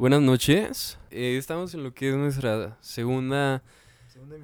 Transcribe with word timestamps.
Buenas 0.00 0.22
noches. 0.22 0.98
Eh, 1.10 1.36
estamos 1.36 1.74
en 1.74 1.82
lo 1.82 1.92
que 1.92 2.08
es 2.08 2.16
nuestra 2.16 2.78
segunda 2.80 3.62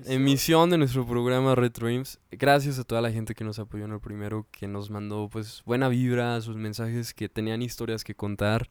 emisión 0.04 0.68
de 0.68 0.76
nuestro 0.76 1.06
programa 1.06 1.54
Red 1.54 1.72
Dreams. 1.72 2.20
Gracias 2.30 2.78
a 2.78 2.84
toda 2.84 3.00
la 3.00 3.10
gente 3.10 3.34
que 3.34 3.42
nos 3.42 3.58
apoyó 3.58 3.86
en 3.86 3.92
el 3.92 4.00
primero, 4.00 4.46
que 4.50 4.68
nos 4.68 4.90
mandó 4.90 5.30
pues 5.32 5.62
buena 5.64 5.88
vibra, 5.88 6.38
sus 6.42 6.56
mensajes, 6.56 7.14
que 7.14 7.30
tenían 7.30 7.62
historias 7.62 8.04
que 8.04 8.14
contar. 8.14 8.68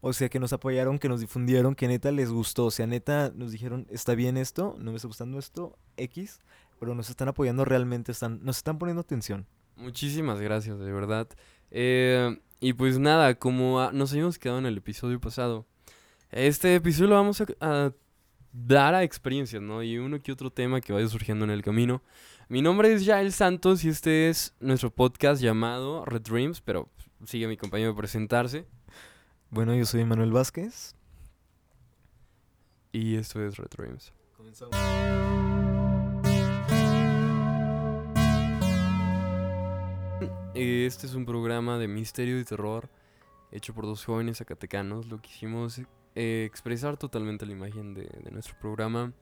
O 0.00 0.14
sea, 0.14 0.30
que 0.30 0.40
nos 0.40 0.54
apoyaron, 0.54 0.98
que 0.98 1.10
nos 1.10 1.20
difundieron, 1.20 1.74
que 1.74 1.86
neta 1.86 2.10
les 2.12 2.30
gustó. 2.30 2.64
O 2.64 2.70
sea, 2.70 2.86
neta 2.86 3.30
nos 3.34 3.52
dijeron, 3.52 3.86
está 3.90 4.14
bien 4.14 4.38
esto, 4.38 4.76
no 4.78 4.92
me 4.92 4.96
está 4.96 5.06
gustando 5.06 5.38
esto, 5.38 5.76
X, 5.98 6.40
pero 6.78 6.94
nos 6.94 7.10
están 7.10 7.28
apoyando 7.28 7.66
realmente, 7.66 8.10
están, 8.10 8.42
nos 8.42 8.56
están 8.56 8.78
poniendo 8.78 9.02
atención. 9.02 9.46
Muchísimas 9.76 10.40
gracias, 10.40 10.78
de 10.78 10.92
verdad. 10.92 11.28
Eh, 11.70 12.40
y 12.58 12.72
pues 12.72 12.98
nada, 12.98 13.34
como 13.34 13.92
nos 13.92 14.12
habíamos 14.12 14.38
quedado 14.38 14.60
en 14.60 14.64
el 14.64 14.78
episodio 14.78 15.20
pasado, 15.20 15.66
este 16.32 16.76
episodio 16.76 17.10
lo 17.10 17.16
vamos 17.16 17.42
a, 17.60 17.92
dar 18.52 18.94
a 18.94 19.02
experiencias, 19.02 19.62
¿no? 19.62 19.82
Y 19.82 19.98
uno 19.98 20.20
que 20.20 20.32
otro 20.32 20.50
tema 20.50 20.80
que 20.80 20.92
vaya 20.92 21.08
surgiendo 21.08 21.44
en 21.44 21.50
el 21.50 21.62
camino. 21.62 22.02
Mi 22.48 22.62
nombre 22.62 22.92
es 22.92 23.04
Yael 23.04 23.32
Santos 23.32 23.84
y 23.84 23.88
este 23.88 24.28
es 24.28 24.54
nuestro 24.60 24.90
podcast 24.90 25.40
llamado 25.42 26.04
Red 26.04 26.22
Dreams, 26.22 26.60
pero 26.60 26.88
sigue 27.24 27.46
mi 27.46 27.56
compañero 27.56 27.92
a 27.92 27.96
presentarse. 27.96 28.66
Bueno, 29.50 29.74
yo 29.74 29.84
soy 29.84 30.04
Manuel 30.04 30.32
Vázquez. 30.32 30.94
Y 32.92 33.16
esto 33.16 33.44
es 33.44 33.56
Red 33.56 33.68
Dreams. 33.76 34.12
Comenzamos. 34.36 34.76
Este 40.54 41.06
es 41.06 41.14
un 41.14 41.24
programa 41.24 41.78
de 41.78 41.88
misterio 41.88 42.38
y 42.38 42.44
terror 42.44 42.88
hecho 43.52 43.74
por 43.74 43.84
dos 43.86 44.04
jóvenes 44.04 44.38
zacatecanos. 44.38 45.06
Lo 45.06 45.20
quisimos 45.20 45.80
eh, 46.22 46.44
expresar 46.44 46.98
totalmente 46.98 47.46
la 47.46 47.52
imagen 47.52 47.94
de, 47.94 48.06
nuestro 48.30 48.54
programa. 48.60 49.14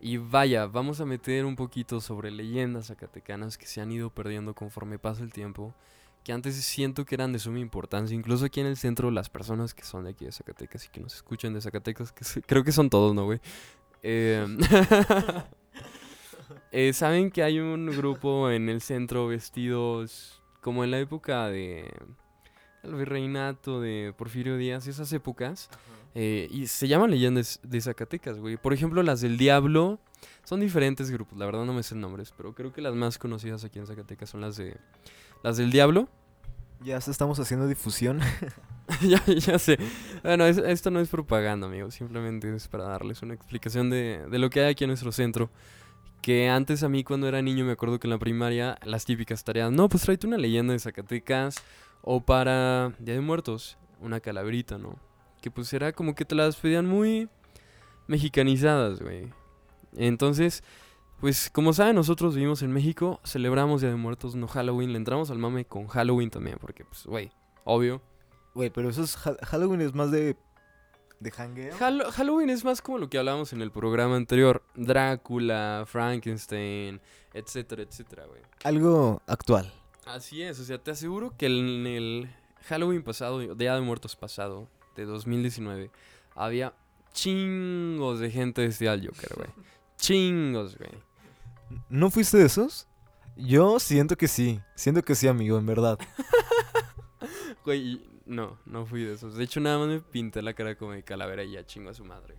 Y 0.00 0.16
vaya, 0.16 0.66
vamos 0.66 1.00
a 1.00 1.04
meter 1.04 1.44
un 1.44 1.56
poquito 1.56 2.00
sobre 2.00 2.30
leyendas 2.30 2.86
zacatecanas 2.86 3.58
que 3.58 3.66
se 3.66 3.80
han 3.80 3.90
ido 3.90 4.10
perdiendo 4.10 4.54
conforme 4.54 5.00
pasa 5.00 5.24
el 5.24 5.32
tiempo. 5.32 5.74
Que 6.22 6.32
antes 6.32 6.54
siento 6.54 7.04
que 7.04 7.16
eran 7.16 7.32
de 7.32 7.40
suma 7.40 7.58
importancia. 7.58 8.14
Incluso 8.14 8.44
aquí 8.44 8.60
en 8.60 8.66
el 8.66 8.76
centro, 8.76 9.10
las 9.10 9.28
personas 9.28 9.74
que 9.74 9.82
son 9.82 10.04
de 10.04 10.10
aquí 10.10 10.24
de 10.24 10.30
Zacatecas 10.30 10.86
y 10.86 10.90
que 10.90 11.00
nos 11.00 11.16
escuchan 11.16 11.52
de 11.52 11.62
Zacatecas, 11.62 12.12
que 12.12 12.24
creo 12.42 12.62
que 12.62 12.70
son 12.70 12.90
todos, 12.90 13.12
¿no, 13.12 13.24
güey? 13.24 13.40
Eh, 14.04 14.46
eh, 16.70 16.92
Saben 16.92 17.32
que 17.32 17.42
hay 17.42 17.58
un 17.58 17.86
grupo 17.86 18.50
en 18.50 18.68
el 18.68 18.82
centro 18.82 19.26
vestidos 19.26 20.40
como 20.60 20.84
en 20.84 20.92
la 20.92 21.00
época 21.00 21.48
de 21.48 21.92
el 22.84 22.94
virreinato 22.94 23.80
de 23.80 24.14
Porfirio 24.16 24.56
Díaz, 24.56 24.86
esas 24.86 25.12
épocas. 25.12 25.68
Eh, 26.14 26.48
y 26.50 26.66
se 26.66 26.88
llaman 26.88 27.10
leyendas 27.10 27.60
de 27.62 27.80
Zacatecas, 27.80 28.38
güey. 28.38 28.56
Por 28.56 28.72
ejemplo, 28.72 29.02
las 29.02 29.20
del 29.20 29.38
Diablo 29.38 30.00
son 30.44 30.60
diferentes 30.60 31.10
grupos, 31.10 31.38
la 31.38 31.46
verdad 31.46 31.64
no 31.64 31.72
me 31.72 31.82
sé 31.82 31.94
nombres, 31.94 32.34
pero 32.36 32.54
creo 32.54 32.72
que 32.72 32.80
las 32.80 32.94
más 32.94 33.18
conocidas 33.18 33.64
aquí 33.64 33.78
en 33.78 33.86
Zacatecas 33.86 34.30
son 34.30 34.40
las 34.40 34.56
de 34.56 34.76
las 35.42 35.56
del 35.56 35.70
Diablo. 35.70 36.08
Ya 36.82 36.96
estamos 36.96 37.38
haciendo 37.38 37.68
difusión. 37.68 38.20
ya, 39.02 39.22
ya 39.26 39.58
sé. 39.58 39.78
Bueno, 40.22 40.46
esto 40.46 40.90
no 40.90 41.00
es 41.00 41.08
propaganda, 41.08 41.66
amigos. 41.66 41.94
Simplemente 41.94 42.54
es 42.54 42.68
para 42.68 42.84
darles 42.84 43.22
una 43.22 43.34
explicación 43.34 43.90
de, 43.90 44.24
de 44.30 44.38
lo 44.38 44.50
que 44.50 44.60
hay 44.60 44.70
aquí 44.70 44.84
en 44.84 44.88
nuestro 44.88 45.12
centro. 45.12 45.50
Que 46.22 46.48
antes 46.48 46.82
a 46.82 46.88
mí 46.88 47.02
cuando 47.02 47.28
era 47.28 47.40
niño 47.40 47.64
me 47.64 47.72
acuerdo 47.72 47.98
que 47.98 48.06
en 48.06 48.10
la 48.10 48.18
primaria 48.18 48.78
las 48.84 49.04
típicas 49.04 49.42
tareas, 49.42 49.72
no, 49.72 49.88
pues 49.88 50.02
tráete 50.02 50.26
una 50.26 50.36
leyenda 50.36 50.72
de 50.72 50.78
Zacatecas 50.78 51.56
o 52.02 52.20
para 52.20 52.92
Día 52.98 53.14
de 53.14 53.20
Muertos, 53.20 53.78
una 54.00 54.20
calaverita, 54.20 54.76
¿no? 54.76 54.98
Que 55.40 55.50
pues 55.50 55.72
era 55.72 55.92
como 55.92 56.14
que 56.14 56.24
te 56.24 56.34
las 56.34 56.56
pedían 56.56 56.86
muy 56.86 57.28
mexicanizadas, 58.06 59.00
güey. 59.00 59.32
Entonces, 59.96 60.62
pues 61.20 61.50
como 61.50 61.72
saben, 61.72 61.96
nosotros 61.96 62.34
vivimos 62.34 62.62
en 62.62 62.72
México, 62.72 63.20
celebramos 63.24 63.80
Día 63.80 63.90
de 63.90 63.96
Muertos, 63.96 64.34
no 64.34 64.46
Halloween, 64.48 64.92
le 64.92 64.98
entramos 64.98 65.30
al 65.30 65.38
mame 65.38 65.64
con 65.64 65.86
Halloween 65.86 66.30
también, 66.30 66.58
porque 66.60 66.84
pues, 66.84 67.06
güey, 67.06 67.30
obvio. 67.64 68.02
Güey, 68.54 68.70
pero 68.70 68.88
eso 68.90 69.04
es 69.04 69.16
Halloween 69.16 69.80
es 69.80 69.94
más 69.94 70.10
de 70.10 70.36
¿De 71.20 71.30
hangueo? 71.30 71.76
Halloween 71.76 72.48
es 72.48 72.64
más 72.64 72.80
como 72.80 72.96
lo 72.96 73.10
que 73.10 73.18
hablábamos 73.18 73.52
en 73.52 73.60
el 73.60 73.70
programa 73.70 74.16
anterior. 74.16 74.62
Drácula, 74.74 75.84
Frankenstein, 75.86 76.98
etcétera, 77.34 77.82
etcétera, 77.82 78.24
güey. 78.24 78.40
Algo 78.64 79.20
actual. 79.26 79.70
Así 80.06 80.42
es, 80.42 80.58
o 80.58 80.64
sea, 80.64 80.78
te 80.78 80.90
aseguro 80.90 81.36
que 81.36 81.46
en 81.46 81.86
el 81.86 82.30
Halloween 82.62 83.02
pasado, 83.02 83.54
Día 83.54 83.74
de 83.74 83.82
Muertos 83.82 84.16
pasado, 84.16 84.66
de 85.00 85.06
2019, 85.06 85.90
había 86.34 86.74
chingos 87.12 88.20
de 88.20 88.30
gente 88.30 88.68
de 88.68 88.88
al 88.88 89.06
Joker, 89.06 89.34
güey. 89.36 89.48
Chingos, 89.96 90.76
güey. 90.78 90.90
¿No 91.88 92.10
fuiste 92.10 92.38
de 92.38 92.46
esos? 92.46 92.88
Yo 93.36 93.78
siento 93.80 94.16
que 94.16 94.28
sí. 94.28 94.60
Siento 94.74 95.02
que 95.02 95.14
sí, 95.14 95.28
amigo, 95.28 95.58
en 95.58 95.66
verdad. 95.66 95.98
Güey, 97.64 98.02
no, 98.24 98.58
no 98.64 98.86
fui 98.86 99.04
de 99.04 99.12
esos. 99.14 99.34
De 99.34 99.44
hecho, 99.44 99.60
nada 99.60 99.78
más 99.78 99.88
me 99.88 100.00
pinté 100.00 100.40
la 100.40 100.54
cara 100.54 100.76
como 100.76 100.92
de 100.92 101.02
calavera 101.02 101.44
y 101.44 101.52
ya 101.52 101.66
chingo 101.66 101.90
a 101.90 101.94
su 101.94 102.04
madre. 102.04 102.36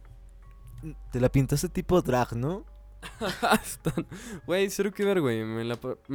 Te 1.11 1.19
la 1.19 1.29
pintaste 1.29 1.69
tipo 1.69 2.01
drag, 2.01 2.35
¿no? 2.35 2.66
Güey, 4.45 4.69
cero 4.69 4.91
que 4.91 5.05
ver, 5.05 5.22
güey. 5.22 5.43
Me 5.43 5.63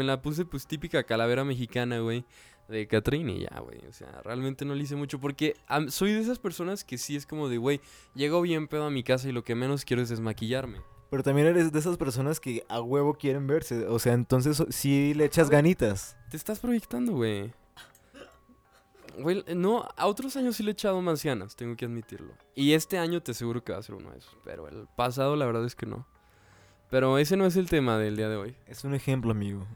la, 0.04 0.22
puse 0.22 0.44
pues 0.44 0.66
típica 0.66 1.02
calavera 1.04 1.44
mexicana, 1.44 2.00
güey. 2.00 2.24
De 2.68 2.88
Catrín 2.88 3.28
y 3.30 3.40
ya, 3.40 3.60
güey. 3.60 3.78
O 3.86 3.92
sea, 3.92 4.20
realmente 4.24 4.64
no 4.64 4.74
le 4.74 4.82
hice 4.82 4.96
mucho 4.96 5.20
porque 5.20 5.54
soy 5.88 6.12
de 6.12 6.20
esas 6.20 6.38
personas 6.38 6.84
que 6.84 6.98
sí 6.98 7.14
es 7.14 7.26
como 7.26 7.48
de, 7.48 7.58
güey, 7.58 7.80
llego 8.14 8.40
bien 8.42 8.66
pedo 8.66 8.84
a 8.84 8.90
mi 8.90 9.04
casa 9.04 9.28
y 9.28 9.32
lo 9.32 9.44
que 9.44 9.54
menos 9.54 9.84
quiero 9.84 10.02
es 10.02 10.08
desmaquillarme. 10.08 10.80
Pero 11.08 11.22
también 11.22 11.46
eres 11.46 11.70
de 11.70 11.78
esas 11.78 11.96
personas 11.96 12.40
que 12.40 12.64
a 12.68 12.80
huevo 12.80 13.14
quieren 13.14 13.46
verse. 13.46 13.86
O 13.86 13.98
sea, 14.00 14.12
entonces 14.14 14.64
sí 14.70 15.14
le 15.14 15.24
echas 15.24 15.48
ganitas. 15.48 16.16
Te 16.28 16.36
estás 16.36 16.58
proyectando, 16.58 17.12
güey. 17.12 17.52
Güey, 19.18 19.44
no, 19.54 19.88
a 19.96 20.06
otros 20.08 20.36
años 20.36 20.56
sí 20.56 20.62
le 20.62 20.70
he 20.70 20.72
echado 20.72 21.00
ganas, 21.24 21.56
tengo 21.56 21.76
que 21.76 21.84
admitirlo. 21.84 22.34
Y 22.54 22.72
este 22.72 22.98
año 22.98 23.22
te 23.22 23.30
aseguro 23.30 23.62
que 23.62 23.72
va 23.72 23.78
a 23.78 23.82
ser 23.82 23.94
uno 23.94 24.10
de 24.10 24.18
esos. 24.18 24.36
Pero 24.44 24.68
el 24.68 24.88
pasado, 24.96 25.36
la 25.36 25.46
verdad 25.46 25.64
es 25.64 25.74
que 25.74 25.86
no. 25.86 26.06
Pero 26.96 27.18
ese 27.18 27.36
no 27.36 27.44
es 27.44 27.56
el 27.56 27.68
tema 27.68 27.98
del 27.98 28.16
día 28.16 28.30
de 28.30 28.36
hoy. 28.36 28.56
Es 28.66 28.82
un 28.82 28.94
ejemplo, 28.94 29.30
amigo. 29.30 29.66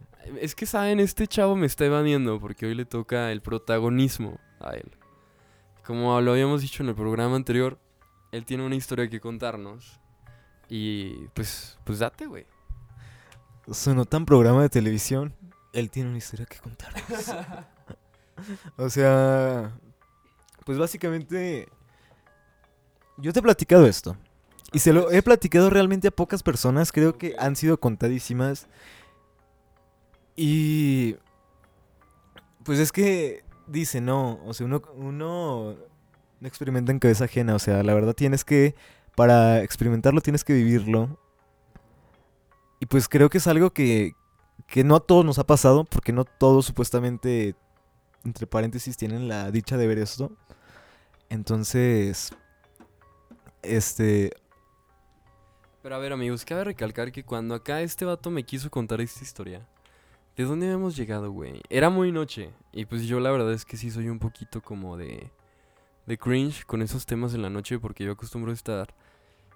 Es 0.41 0.55
que, 0.55 0.65
¿saben? 0.65 1.01
Este 1.01 1.27
chavo 1.27 1.55
me 1.55 1.67
está 1.67 1.85
evadiendo 1.85 2.41
porque 2.41 2.65
hoy 2.65 2.75
le 2.75 2.87
toca 2.87 3.31
el 3.31 3.43
protagonismo 3.43 4.39
a 4.59 4.71
él. 4.71 4.91
Como 5.85 6.19
lo 6.23 6.33
habíamos 6.33 6.63
dicho 6.63 6.83
en 6.83 6.89
el 6.89 6.95
programa 6.95 7.37
anterior, 7.37 7.79
él 8.33 8.47
tiene 8.47 8.65
una 8.65 8.75
historia 8.75 9.07
que 9.11 9.21
contarnos. 9.21 10.01
Y 10.71 11.27
pues, 11.35 11.79
pues 11.85 11.99
date, 11.99 12.25
güey. 12.25 12.47
Sonó 13.71 14.07
tan 14.07 14.25
programa 14.25 14.63
de 14.63 14.71
televisión. 14.71 15.35
Él 15.75 15.91
tiene 15.91 16.09
una 16.09 16.17
historia 16.17 16.47
que 16.47 16.57
contarnos. 16.57 17.35
o 18.79 18.89
sea, 18.89 19.79
pues 20.65 20.79
básicamente, 20.79 21.69
yo 23.19 23.31
te 23.31 23.41
he 23.41 23.43
platicado 23.43 23.87
esto. 23.87 24.17
Y 24.73 24.79
se 24.79 24.93
lo 24.93 25.11
he 25.11 25.23
platicado 25.23 25.71
realmente 25.71 26.09
a 26.09 26.13
pocas 26.13 26.43
personas, 26.43 26.93
creo 26.93 27.19
que 27.19 27.35
han 27.39 27.57
sido 27.57 27.81
contadísimas. 27.81 28.67
Y... 30.37 31.17
Pues 32.65 32.79
es 32.79 32.93
que 32.93 33.43
dice, 33.67 34.01
no, 34.01 34.39
o 34.45 34.53
sea, 34.53 34.67
uno, 34.67 34.83
uno 34.95 35.77
no 36.41 36.49
experimenta 36.49 36.93
en 36.93 36.99
cabeza 36.99 37.25
ajena, 37.25 37.55
o 37.55 37.59
sea, 37.59 37.83
la 37.83 37.95
verdad 37.95 38.15
tienes 38.15 38.45
que, 38.45 38.75
para 39.17 39.63
experimentarlo 39.63 40.21
tienes 40.21 40.45
que 40.45 40.53
vivirlo. 40.53 41.19
Y 42.79 42.87
pues 42.87 43.09
creo 43.09 43.31
que 43.31 43.39
es 43.39 43.47
algo 43.47 43.71
que, 43.71 44.13
que 44.67 44.85
no 44.85 44.97
a 44.97 45.01
todos 45.01 45.25
nos 45.25 45.39
ha 45.39 45.45
pasado, 45.45 45.85
porque 45.85 46.13
no 46.13 46.25
todos 46.25 46.67
supuestamente 46.67 47.57
entre 48.25 48.47
paréntesis, 48.47 48.97
tienen 48.97 49.29
la 49.29 49.51
dicha 49.51 49.77
de 49.77 49.87
ver 49.87 49.99
esto. 49.99 50.33
Entonces, 51.29 52.33
este... 53.63 54.33
Pero 55.83 55.95
a 55.95 55.99
ver 55.99 56.13
amigos, 56.13 56.45
cabe 56.45 56.65
recalcar 56.65 57.11
que 57.11 57.25
cuando 57.25 57.55
acá 57.55 57.81
este 57.81 58.05
vato 58.05 58.31
me 58.31 58.45
quiso 58.45 58.71
contar 58.71 59.01
esta 59.01 59.25
historia, 59.25 59.67
¿de 60.37 60.45
dónde 60.45 60.67
habíamos 60.67 60.95
llegado, 60.95 61.31
güey? 61.31 61.63
Era 61.71 61.89
muy 61.89 62.13
noche. 62.13 62.51
Y 62.73 62.85
pues 62.85 63.07
yo 63.07 63.19
la 63.19 63.31
verdad 63.31 63.53
es 63.53 63.65
que 63.65 63.79
sí 63.79 63.91
soy 63.91 64.09
un 64.09 64.19
poquito 64.19 64.61
como 64.63 64.97
de... 64.97 65.31
De 66.07 66.19
cringe 66.19 66.65
con 66.65 66.83
esos 66.83 67.07
temas 67.07 67.35
en 67.35 67.43
la 67.43 67.51
noche 67.51 67.79
porque 67.79 68.05
yo 68.05 68.13
acostumbro 68.13 68.53
estar... 68.53 68.95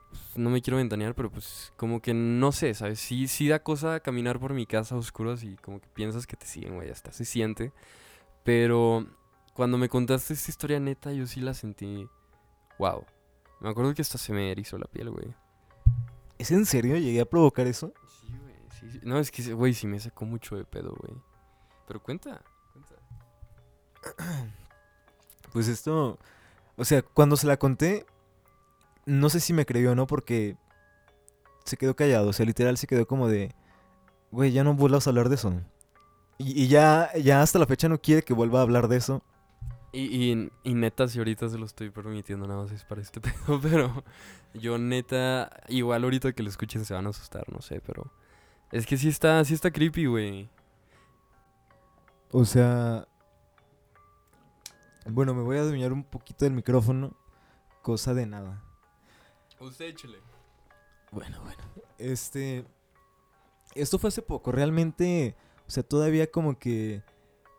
Pues, 0.09 0.23
no 0.37 0.49
me 0.49 0.63
quiero 0.63 0.79
ventanear, 0.79 1.15
pero 1.15 1.31
pues 1.31 1.73
como 1.77 2.01
que 2.01 2.15
no 2.15 2.53
sé, 2.53 2.73
¿sabes? 2.75 3.01
Sí, 3.01 3.29
sí 3.29 3.49
da 3.49 3.59
cosa 3.59 4.01
caminar 4.01 4.39
por 4.39 4.55
mi 4.55 4.65
casa 4.65 4.95
a 4.95 4.99
oscuras 4.99 5.43
y 5.43 5.57
como 5.57 5.81
que 5.81 5.89
piensas 5.89 6.27
que 6.27 6.37
te 6.37 6.47
siguen, 6.47 6.77
güey, 6.77 6.91
hasta 6.91 7.13
se 7.13 7.25
siente. 7.25 7.73
Pero 8.45 9.07
cuando 9.53 9.77
me 9.77 9.89
contaste 9.89 10.33
esta 10.33 10.51
historia 10.51 10.81
neta, 10.81 11.13
yo 11.13 11.27
sí 11.27 11.41
la 11.41 11.53
sentí. 11.53 12.09
Wow. 12.79 13.05
Me 13.61 13.69
acuerdo 13.69 13.93
que 13.95 14.03
hasta 14.03 14.19
se 14.19 14.33
me 14.33 14.51
erizó 14.51 14.79
la 14.79 14.87
piel, 14.87 15.11
güey. 15.11 15.35
¿Es 16.39 16.51
en 16.51 16.67
serio? 16.67 16.97
¿Llegué 16.97 17.21
a 17.21 17.25
provocar 17.25 17.67
eso? 17.67 17.93
Sí, 18.21 18.37
güey. 18.37 18.93
Sí, 18.93 19.01
No, 19.03 19.19
es 19.19 19.31
que, 19.31 19.53
güey, 19.55 19.75
sí 19.75 19.87
me 19.87 20.01
sacó 20.01 20.25
mucho 20.25 20.57
de 20.57 20.65
pedo, 20.65 20.95
güey. 20.99 21.21
Pero 21.87 22.03
cuenta, 22.03 22.43
cuenta. 22.73 22.95
Pues 25.53 25.69
esto. 25.69 26.19
O 26.77 26.85
sea, 26.85 27.03
cuando 27.03 27.37
se 27.37 27.47
la 27.47 27.57
conté, 27.57 28.07
no 29.07 29.29
sé 29.31 29.39
si 29.39 29.53
me 29.53 29.65
creyó 29.65 29.93
o 29.93 29.95
no 29.95 30.09
porque 30.09 30.57
se 31.65 31.77
quedó 31.77 31.95
callado. 31.95 32.29
O 32.31 32.33
sea, 32.33 32.45
literal 32.45 32.77
se 32.77 32.89
quedó 32.89 33.07
como 33.07 33.29
de, 33.29 33.55
güey, 34.33 34.51
ya 34.51 34.65
no 34.65 34.75
vuelvas 34.75 35.07
a 35.07 35.11
hablar 35.11 35.29
de 35.29 35.37
eso. 35.37 35.53
Y, 36.39 36.61
y 36.61 36.67
ya, 36.67 37.13
ya 37.15 37.41
hasta 37.41 37.61
la 37.61 37.67
fecha 37.67 37.89
no 37.89 38.01
quiere 38.01 38.23
que 38.23 38.35
vuelva 38.35 38.59
a 38.59 38.63
hablar 38.63 38.89
de 38.89 38.97
eso. 38.97 39.23
Y, 39.95 40.33
y, 40.33 40.51
y 40.65 40.75
neta, 40.75 41.07
si 41.07 41.19
ahorita 41.19 41.49
se 41.49 41.57
lo 41.57 41.65
estoy 41.65 41.89
permitiendo, 41.91 42.49
nada 42.49 42.63
más 42.63 42.73
es 42.73 42.85
para 42.85 43.01
este 43.01 43.21
pedo, 43.21 43.61
pero 43.63 44.03
yo 44.53 44.77
neta, 44.77 45.63
igual 45.69 46.03
ahorita 46.03 46.33
que 46.33 46.43
lo 46.43 46.49
escuchen 46.49 46.85
se 46.85 46.95
van 46.95 47.07
a 47.07 47.11
asustar, 47.11 47.45
no 47.53 47.63
sé, 47.63 47.81
pero 47.81 48.11
es 48.73 48.87
que 48.87 48.97
sí 48.97 49.09
está, 49.09 49.45
sí 49.45 49.55
está 49.55 49.71
creepy, 49.71 50.07
güey. 50.07 50.51
O 52.33 52.45
sea, 52.45 53.07
bueno, 55.07 55.33
me 55.33 55.43
voy 55.43 55.59
a 55.59 55.61
adueñar 55.61 55.93
un 55.93 56.03
poquito 56.03 56.45
del 56.45 56.55
micrófono, 56.55 57.17
cosa 57.81 58.15
de 58.15 58.27
nada. 58.27 58.65
Usted 59.61 59.85
échele. 59.85 60.19
Bueno, 61.13 61.41
bueno. 61.41 61.63
Este, 61.99 62.65
esto 63.77 64.01
fue 64.01 64.09
hace 64.09 64.23
poco, 64.23 64.51
realmente, 64.51 65.37
o 65.69 65.71
sea, 65.71 65.85
todavía 65.85 66.29
como 66.33 66.59
que 66.59 67.05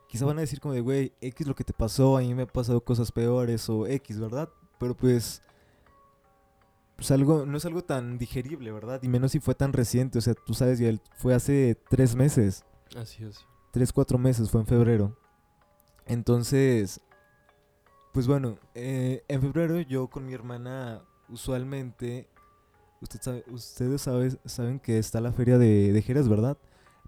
quizá 0.08 0.26
van 0.26 0.38
a 0.38 0.42
decir 0.42 0.60
como 0.60 0.74
de, 0.74 0.82
güey, 0.82 1.14
X 1.22 1.48
lo 1.48 1.56
que 1.56 1.64
te 1.64 1.74
pasó, 1.74 2.18
a 2.18 2.22
mí 2.22 2.34
me 2.34 2.44
han 2.44 2.48
pasado 2.48 2.82
cosas 2.82 3.12
peores 3.12 3.68
o 3.70 3.88
X, 3.88 4.20
¿verdad? 4.20 4.50
Pero 4.80 4.96
pues, 4.96 5.42
pues 6.96 7.12
algo, 7.12 7.46
no 7.46 7.58
es 7.58 7.66
algo 7.66 7.84
tan 7.84 8.18
digerible, 8.18 8.72
¿verdad? 8.72 9.02
Y 9.04 9.08
menos 9.10 9.32
si 9.34 9.40
fue 9.40 9.56
tan 9.56 9.74
reciente, 9.74 10.18
o 10.18 10.22
sea, 10.22 10.34
tú 10.34 10.54
sabes, 10.54 10.80
ya 10.80 10.92
fue 11.18 11.34
hace 11.34 11.78
tres 11.90 12.16
meses, 12.16 12.64
Así 12.96 13.24
es. 13.24 13.46
tres, 13.72 13.92
cuatro 13.92 14.18
meses, 14.18 14.50
fue 14.50 14.62
en 14.62 14.68
febrero. 14.68 15.18
Entonces, 16.06 17.02
pues 18.14 18.28
bueno, 18.28 18.58
eh, 18.76 19.24
en 19.28 19.42
febrero 19.42 19.80
yo 19.82 20.08
con 20.08 20.26
mi 20.26 20.34
hermana 20.34 21.02
usualmente, 21.30 22.30
usted 23.02 23.22
sabe, 23.22 23.44
ustedes 23.48 24.02
sabe- 24.02 24.38
saben 24.46 24.80
que 24.80 24.98
está 25.00 25.20
la 25.20 25.34
feria 25.34 25.58
de, 25.58 25.92
de 25.92 26.02
Jerez, 26.02 26.28
¿verdad? 26.30 26.58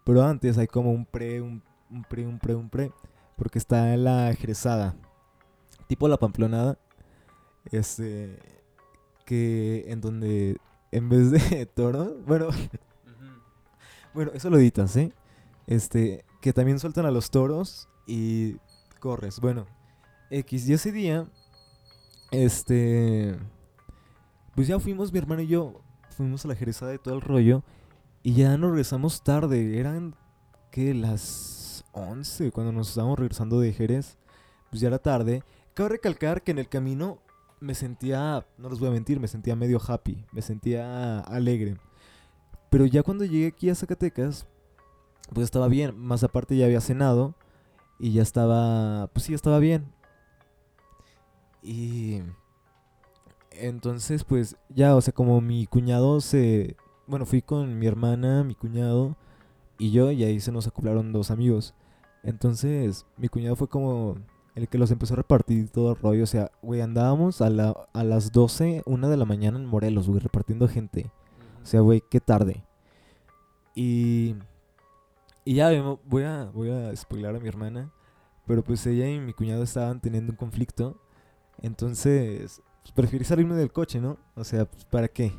Pero 0.04 0.24
antes 0.24 0.58
hay 0.58 0.68
como 0.68 0.92
un 0.92 1.06
pre, 1.06 1.42
un, 1.42 1.62
un 1.90 2.04
pre, 2.04 2.26
un 2.26 2.40
pre, 2.40 2.56
un 2.56 2.70
pre, 2.70 2.92
porque 3.36 3.60
está 3.60 3.96
la 3.98 4.34
Jerezada, 4.34 4.96
tipo 5.88 6.08
la 6.08 6.18
Pamplonada, 6.18 6.78
este, 7.72 8.40
que 9.26 9.86
en 9.88 10.02
donde 10.02 10.58
en 10.92 11.10
vez 11.10 11.32
de 11.32 11.66
toro, 11.76 12.18
bueno, 12.26 12.48
bueno, 14.14 14.32
eso 14.34 14.50
lo 14.50 14.58
editas, 14.58 14.96
¿eh? 14.98 15.14
Este, 15.68 16.26
que 16.42 16.54
también 16.54 16.80
sueltan 16.80 17.06
a 17.06 17.12
los 17.12 17.30
toros 17.30 17.90
y 18.06 18.58
corres. 19.00 19.40
Bueno, 19.40 19.68
X, 20.30 20.68
y 20.68 20.74
ese 20.74 20.92
día, 20.92 21.28
este, 22.32 23.38
pues 24.56 24.68
ya 24.68 24.80
fuimos, 24.80 25.12
mi 25.12 25.20
hermano 25.20 25.42
y 25.42 25.48
yo, 25.48 25.82
fuimos 26.10 26.46
a 26.46 26.48
la 26.48 26.56
jerezada 26.56 26.92
de 26.92 27.00
todo 27.00 27.14
el 27.14 27.22
rollo 27.22 27.64
y 28.24 28.34
ya 28.34 28.58
nos 28.58 28.72
regresamos 28.72 29.24
tarde. 29.24 29.80
Eran, 29.80 30.16
¿qué? 30.72 30.94
Las 30.94 31.67
11 31.98 32.52
cuando 32.52 32.72
nos 32.72 32.90
estábamos 32.90 33.20
regresando 33.20 33.60
de 33.60 33.74
Jerez. 33.74 34.18
Pues 34.70 34.82
ya 34.82 34.88
era 34.88 35.00
tarde. 35.00 35.44
Cabe 35.74 35.90
recalcar 35.90 36.42
que 36.42 36.52
en 36.52 36.60
el 36.60 36.70
camino 36.70 37.20
me 37.60 37.74
sentía, 37.74 38.46
no 38.58 38.70
les 38.70 38.80
voy 38.80 38.90
a 38.90 38.92
mentir, 38.92 39.20
me 39.20 39.28
sentía 39.28 39.56
medio 39.56 39.82
happy, 39.86 40.26
me 40.32 40.42
sentía 40.42 41.20
alegre. 41.22 41.78
Pero 42.70 42.86
ya 42.86 43.04
cuando 43.04 43.26
llegué 43.26 43.48
aquí 43.48 43.70
a 43.70 43.76
Zacatecas, 43.76 44.46
pues 45.34 45.46
estaba 45.46 45.68
bien. 45.68 45.98
Más 45.98 46.24
aparte 46.24 46.56
ya 46.56 46.66
había 46.66 46.82
cenado 46.82 47.36
y 48.00 48.14
ya 48.14 48.22
estaba, 48.22 49.08
pues 49.14 49.26
sí, 49.26 49.34
estaba 49.34 49.60
bien. 49.60 49.92
Y 51.62 52.22
entonces, 53.52 54.24
pues 54.24 54.56
ya, 54.70 54.96
o 54.96 55.02
sea, 55.02 55.14
como 55.14 55.42
mi 55.42 55.66
cuñado 55.66 56.22
se, 56.22 56.76
bueno, 57.08 57.26
fui 57.26 57.42
con 57.42 57.80
mi 57.80 57.88
hermana, 57.88 58.44
mi 58.44 58.56
cuñado 58.56 59.18
y 59.80 59.92
yo 59.92 60.12
y 60.12 60.24
ahí 60.24 60.40
se 60.40 60.52
nos 60.52 60.68
acoplaron 60.68 61.12
dos 61.12 61.32
amigos. 61.32 61.74
Entonces, 62.28 63.06
mi 63.16 63.30
cuñado 63.30 63.56
fue 63.56 63.70
como 63.70 64.18
el 64.54 64.68
que 64.68 64.78
los 64.78 64.92
empezó 64.92 65.14
a 65.14 65.18
repartir 65.18 65.70
todo 65.70 65.92
el 65.92 65.96
rollo. 65.96 66.26
O 66.26 66.28
sea, 66.28 66.52
güey, 66.62 66.82
andábamos 66.82 67.42
a, 67.42 67.50
la, 67.50 67.74
a 67.94 68.04
las 68.04 68.34
12, 68.34 68.84
una 68.86 69.08
de 69.08 69.16
la 69.16 69.24
mañana 69.24 69.58
en 69.58 69.66
Morelos, 69.66 70.10
güey, 70.10 70.20
repartiendo 70.20 70.68
gente. 70.68 71.10
O 71.64 71.66
sea, 71.66 71.80
güey, 71.80 72.04
qué 72.10 72.20
tarde. 72.20 72.66
Y. 73.74 74.36
Y 75.46 75.54
ya, 75.54 75.70
voy 76.04 76.24
a, 76.24 76.52
voy 76.54 76.70
a 76.70 76.94
spoilar 76.98 77.34
a 77.34 77.40
mi 77.40 77.48
hermana. 77.48 77.94
Pero 78.46 78.62
pues 78.62 78.86
ella 78.86 79.10
y 79.10 79.22
mi 79.22 79.32
cuñado 79.32 79.64
estaban 79.64 80.02
teniendo 80.02 80.34
un 80.34 80.38
conflicto. 80.38 81.00
Entonces, 81.62 82.62
pues, 82.82 82.92
preferí 82.92 83.24
salirme 83.24 83.56
del 83.56 83.72
coche, 83.72 84.02
¿no? 84.02 84.18
O 84.36 84.44
sea, 84.44 84.66
pues, 84.66 84.84
¿para 84.84 85.08
qué? 85.08 85.32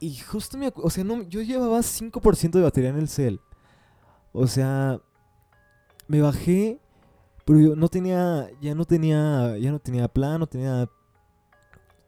Y 0.00 0.14
justo 0.16 0.56
me 0.56 0.72
O 0.76 0.88
sea, 0.88 1.04
no, 1.04 1.22
yo 1.24 1.42
llevaba 1.42 1.80
5% 1.80 2.52
de 2.52 2.62
batería 2.62 2.88
en 2.88 2.98
el 2.98 3.08
cel. 3.08 3.42
O 4.32 4.46
sea, 4.46 5.02
me 6.08 6.20
bajé. 6.20 6.80
Pero 7.44 7.60
yo 7.60 7.76
no 7.76 7.88
tenía. 7.88 8.50
Ya 8.60 8.74
no 8.74 8.84
tenía. 8.84 9.56
Ya 9.58 9.70
no 9.70 9.78
tenía 9.78 10.08
plan, 10.08 10.40
no 10.40 10.46
tenía. 10.46 10.88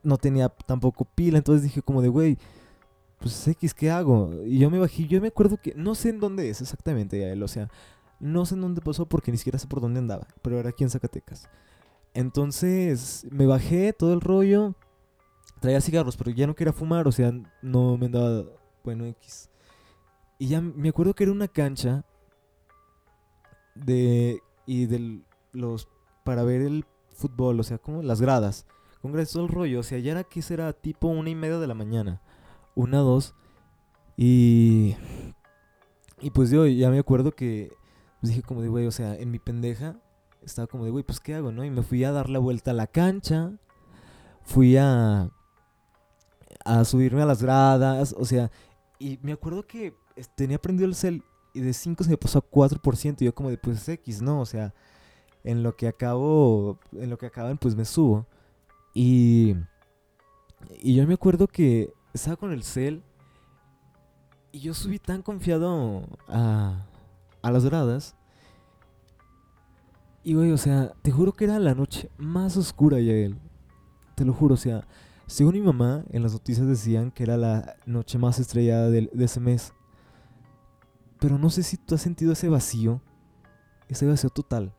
No 0.03 0.17
tenía 0.17 0.49
tampoco 0.49 1.05
pila. 1.05 1.39
Entonces 1.39 1.62
dije, 1.62 1.83
como 1.83 2.03
de, 2.03 2.09
güey 2.09 2.39
pues 3.19 3.49
X, 3.49 3.75
¿qué 3.75 3.91
hago? 3.91 4.31
Y 4.45 4.59
yo 4.59 4.71
me 4.71 4.79
bajé, 4.79 5.06
yo 5.06 5.21
me 5.21 5.29
acuerdo 5.29 5.56
que, 5.56 5.75
no 5.75 5.95
sé 5.95 6.11
en 6.11 6.21
dónde 6.21 6.49
es 6.49 6.61
exactamente, 6.61 7.19
Yael, 7.19 7.43
o 7.43 7.49
sea, 7.49 7.69
no 8.21 8.47
sé 8.47 8.55
en 8.55 8.61
dónde 8.61 8.81
pasó 8.81 9.06
porque 9.06 9.31
ni 9.33 9.39
siquiera 9.39 9.59
sé 9.59 9.67
por 9.67 9.81
dónde 9.81 9.99
andaba, 10.01 10.27
pero 10.43 10.59
era 10.59 10.71
aquí 10.71 10.85
en 10.85 10.91
Zacatecas. 10.91 11.49
Entonces, 12.15 13.27
me 13.31 13.47
bajé 13.47 13.93
todo 13.93 14.12
el 14.15 14.21
rollo, 14.21 14.75
traía 15.61 15.81
cigarros, 15.81 16.17
pero 16.17 16.31
ya 16.31 16.47
no 16.47 16.55
quería 16.55 16.73
fumar, 16.73 17.09
o 17.09 17.12
sea, 17.12 17.33
no 17.61 17.97
me 17.97 18.06
andaba, 18.06 18.44
bueno, 18.85 19.05
X. 19.06 19.51
Y 20.39 20.49
ya 20.49 20.61
me 20.61 20.89
acuerdo 20.89 21.15
que 21.15 21.25
era 21.25 21.33
una 21.33 21.49
cancha 21.49 22.05
de, 23.85 24.41
y 24.67 24.87
de 24.87 25.21
los, 25.53 25.89
para 26.25 26.43
ver 26.43 26.63
el 26.63 26.85
fútbol, 27.11 27.59
o 27.61 27.63
sea, 27.63 27.79
como 27.79 28.03
las 28.03 28.21
gradas, 28.21 28.67
con 29.03 29.13
gradas 29.13 29.33
todo 29.33 29.45
el 29.45 29.49
rollo, 29.51 29.81
o 29.81 29.83
sea, 29.83 29.99
ya 29.99 30.13
era 30.13 30.25
que 30.25 30.43
será 30.43 30.73
tipo 30.73 31.09
una 31.09 31.31
y 31.31 31.35
media 31.35 31.59
de 31.59 31.67
la 31.67 31.75
mañana 31.75 32.21
una, 32.79 32.99
dos. 32.99 33.35
Y. 34.17 34.95
Y 36.21 36.31
pues 36.31 36.51
yo 36.51 36.65
ya 36.67 36.91
me 36.91 36.99
acuerdo 37.01 37.33
que. 37.33 37.73
Pues 38.21 38.31
dije 38.31 38.43
como 38.43 38.63
de, 38.63 38.69
güey, 38.69 38.87
o 38.87 38.93
sea, 38.93 39.17
en 39.17 39.33
mi 39.33 39.41
pendeja. 39.41 39.97
Estaba 40.43 40.69
como 40.69 40.85
de, 40.85 40.93
güey, 40.93 41.03
pues 41.03 41.19
¿qué 41.19 41.35
hago, 41.35 41.51
no? 41.51 41.65
Y 41.65 41.71
me 41.71 41.83
fui 41.83 42.05
a 42.05 42.13
dar 42.13 42.31
la 42.31 42.39
vuelta 42.39 42.71
a 42.71 42.75
la 42.75 42.87
cancha. 42.87 43.53
Fui 44.45 44.77
a. 44.77 45.29
A 46.65 46.85
subirme 46.85 47.23
a 47.23 47.27
las 47.27 47.43
gradas. 47.43 48.15
O 48.17 48.25
sea. 48.25 48.51
Y 49.01 49.19
me 49.23 49.32
acuerdo 49.32 49.67
que 49.67 49.97
es- 50.15 50.29
tenía 50.37 50.61
prendido 50.61 50.89
el 50.89 50.94
cel. 50.94 51.25
Y 51.58 51.60
de 51.60 51.72
5 51.72 52.05
se 52.05 52.10
me 52.10 52.17
pasó 52.17 52.38
a 52.38 52.43
4%. 52.50 53.17
Y 53.20 53.24
yo 53.27 53.34
como 53.34 53.50
de, 53.50 53.58
pues 53.58 53.88
X, 53.88 54.22
¿no? 54.22 54.41
O 54.41 54.46
sea. 54.46 54.72
En 55.44 55.62
lo 55.62 55.77
que 55.77 55.88
acabo. 55.88 56.79
En 56.93 57.10
lo 57.10 57.19
que 57.19 57.27
acaban, 57.27 57.58
pues 57.58 57.74
me 57.74 57.84
subo. 57.84 58.27
Y. 58.94 59.55
Y 60.81 60.94
yo 60.94 61.06
me 61.06 61.15
acuerdo 61.15 61.46
que 61.46 61.93
estaba 62.12 62.36
con 62.36 62.53
el 62.53 62.62
cel 62.65 63.03
y 64.50 64.60
yo 64.60 64.74
subí 64.74 64.98
tan 64.98 65.22
confiado 65.22 66.03
a, 66.29 66.84
a 67.43 67.50
las 67.53 67.65
gradas. 67.65 68.17
Y 70.24 70.34
güey, 70.34 70.50
o 70.53 70.58
sea, 70.58 70.93
te 71.03 71.10
juro 71.12 71.32
que 71.32 71.44
era 71.44 71.58
la 71.58 71.74
noche 71.74 72.10
más 72.19 72.56
oscura, 72.56 72.98
Yael. 73.00 73.38
Te 74.15 74.24
lo 74.24 74.32
juro, 74.32 74.55
o 74.55 74.58
sea, 74.58 74.86
según 75.27 75.55
mi 75.55 75.60
mamá, 75.60 76.05
en 76.10 76.22
las 76.22 76.32
noticias 76.32 76.67
decían 76.67 77.10
que 77.12 77.22
era 77.22 77.36
la 77.36 77.77
noche 77.86 78.19
más 78.19 78.38
estrellada 78.38 78.91
del- 78.91 79.10
de, 79.12 79.24
ese 79.24 79.38
mes. 79.41 79.72
Pero 81.20 81.39
no 81.39 81.51
sé 81.51 81.63
si 81.63 81.77
tú 81.77 81.94
has 81.94 82.03
sentido 82.03 82.32
ese 82.32 82.48
vacío, 82.48 83.01
ese 83.89 84.06
vacío 84.06 84.31
total. 84.31 84.75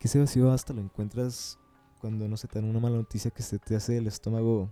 Que 0.00 0.08
ese 0.08 0.18
vacío 0.20 0.50
hasta 0.52 0.72
lo 0.72 0.80
encuentras 0.80 1.58
cuando, 2.00 2.28
no 2.28 2.36
sé, 2.36 2.48
te 2.48 2.60
dan 2.60 2.68
una 2.70 2.80
mala 2.80 2.96
noticia 2.96 3.30
que 3.30 3.42
se 3.42 3.58
te 3.58 3.76
hace 3.76 3.98
el 3.98 4.06
estómago 4.06 4.70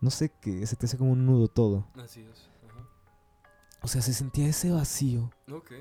no 0.00 0.10
sé 0.10 0.30
qué, 0.40 0.64
se 0.66 0.76
te 0.76 0.86
hace 0.86 0.96
como 0.96 1.12
un 1.12 1.26
nudo 1.26 1.48
todo. 1.48 1.86
Así 1.96 2.20
es. 2.22 2.48
Ajá. 2.68 2.86
O 3.82 3.88
sea, 3.88 4.00
se 4.02 4.12
sentía 4.12 4.46
ese 4.46 4.70
vacío, 4.70 5.30
Ok. 5.52 5.72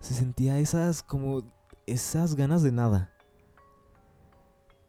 se 0.00 0.14
sentía 0.14 0.58
esas 0.58 1.02
como 1.02 1.42
esas 1.86 2.34
ganas 2.34 2.62
de 2.62 2.72
nada. 2.72 3.12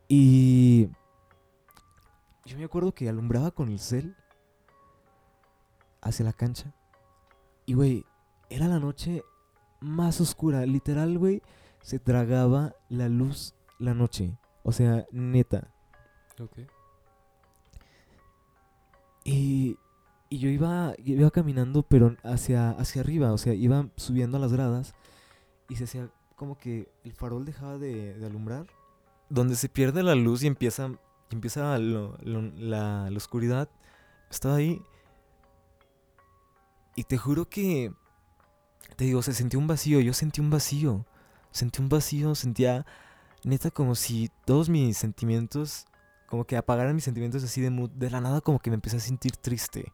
Y 0.07 0.87
yo 2.45 2.57
me 2.57 2.63
acuerdo 2.63 2.93
que 2.93 3.09
alumbraba 3.09 3.51
con 3.51 3.67
el 3.69 3.79
cel 3.79 4.15
hacia 6.01 6.23
la 6.23 6.31
cancha. 6.33 6.73
Y 7.67 7.73
güey, 7.75 8.03
era 8.49 8.67
la 8.67 8.79
noche 8.79 9.23
más 9.79 10.19
oscura, 10.21 10.65
literal, 10.65 11.19
güey, 11.19 11.43
se 11.83 11.99
tragaba 11.99 12.73
la 12.89 13.07
luz 13.09 13.53
la 13.77 13.93
noche. 13.93 14.35
O 14.63 14.71
sea, 14.71 15.05
neta. 15.11 15.67
Ok. 16.39 16.59
Y, 19.23 19.77
y 20.29 20.37
yo 20.39 20.49
iba, 20.49 20.93
iba 21.03 21.29
caminando, 21.31 21.83
pero 21.83 22.15
hacia, 22.23 22.71
hacia 22.71 23.01
arriba, 23.01 23.33
o 23.33 23.37
sea, 23.37 23.53
iba 23.53 23.87
subiendo 23.97 24.37
a 24.37 24.39
las 24.39 24.53
gradas 24.53 24.93
y 25.69 25.75
se 25.75 25.83
hacía 25.83 26.09
como 26.35 26.57
que 26.57 26.89
el 27.03 27.13
farol 27.13 27.45
dejaba 27.45 27.77
de, 27.77 28.13
de 28.13 28.25
alumbrar. 28.25 28.67
Donde 29.29 29.55
se 29.55 29.67
pierde 29.67 30.03
la 30.03 30.15
luz 30.15 30.43
y 30.43 30.47
empieza 30.47 30.89
empieza 31.29 31.77
lo- 31.79 32.17
lo- 32.21 32.41
la, 32.55 33.09
la 33.09 33.17
oscuridad. 33.17 33.67
Estaba 34.31 34.55
ahí. 34.55 34.81
Y 36.97 37.03
te 37.03 37.17
juro 37.17 37.47
que. 37.47 37.93
Te 38.95 39.05
digo, 39.05 39.21
se 39.21 39.31
sentía 39.33 39.59
un 39.59 39.67
vacío. 39.67 39.99
Yo 39.99 40.13
sentí 40.13 40.41
un 40.41 40.49
vacío. 40.49 41.05
Sentí 41.51 41.79
un 41.79 41.89
vacío. 41.89 42.33
Sentía. 42.33 42.87
Neta, 43.43 43.69
como 43.69 43.93
si 43.93 44.31
todos 44.45 44.67
mis 44.67 44.97
sentimientos. 44.97 45.85
Como 46.25 46.45
que 46.45 46.57
apagaran 46.57 46.95
mis 46.95 47.03
sentimientos 47.03 47.43
así 47.43 47.61
de. 47.61 47.89
De 47.93 48.09
la 48.09 48.19
nada, 48.19 48.41
como 48.41 48.57
que 48.57 48.71
me 48.71 48.73
empecé 48.73 48.97
a 48.97 48.99
sentir 48.99 49.37
triste. 49.37 49.93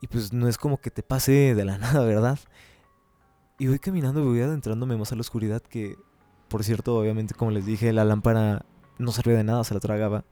Y 0.00 0.08
pues 0.08 0.32
no 0.32 0.48
es 0.48 0.58
como 0.58 0.78
que 0.78 0.90
te 0.90 1.04
pase 1.04 1.54
de 1.54 1.64
la 1.64 1.78
nada, 1.78 2.04
¿verdad? 2.04 2.40
Y 3.56 3.68
voy 3.68 3.78
caminando, 3.78 4.24
voy 4.24 4.40
adentrándome 4.40 4.96
más 4.96 5.12
a 5.12 5.14
la 5.14 5.20
oscuridad 5.20 5.62
que, 5.62 5.96
por 6.48 6.64
cierto, 6.64 6.96
obviamente, 6.96 7.34
como 7.34 7.52
les 7.52 7.64
dije, 7.64 7.92
la 7.92 8.04
lámpara 8.04 8.66
no 8.98 9.12
servía 9.12 9.36
de 9.36 9.44
nada, 9.44 9.62
se 9.62 9.74
la 9.74 9.80
tragaba. 9.80 10.24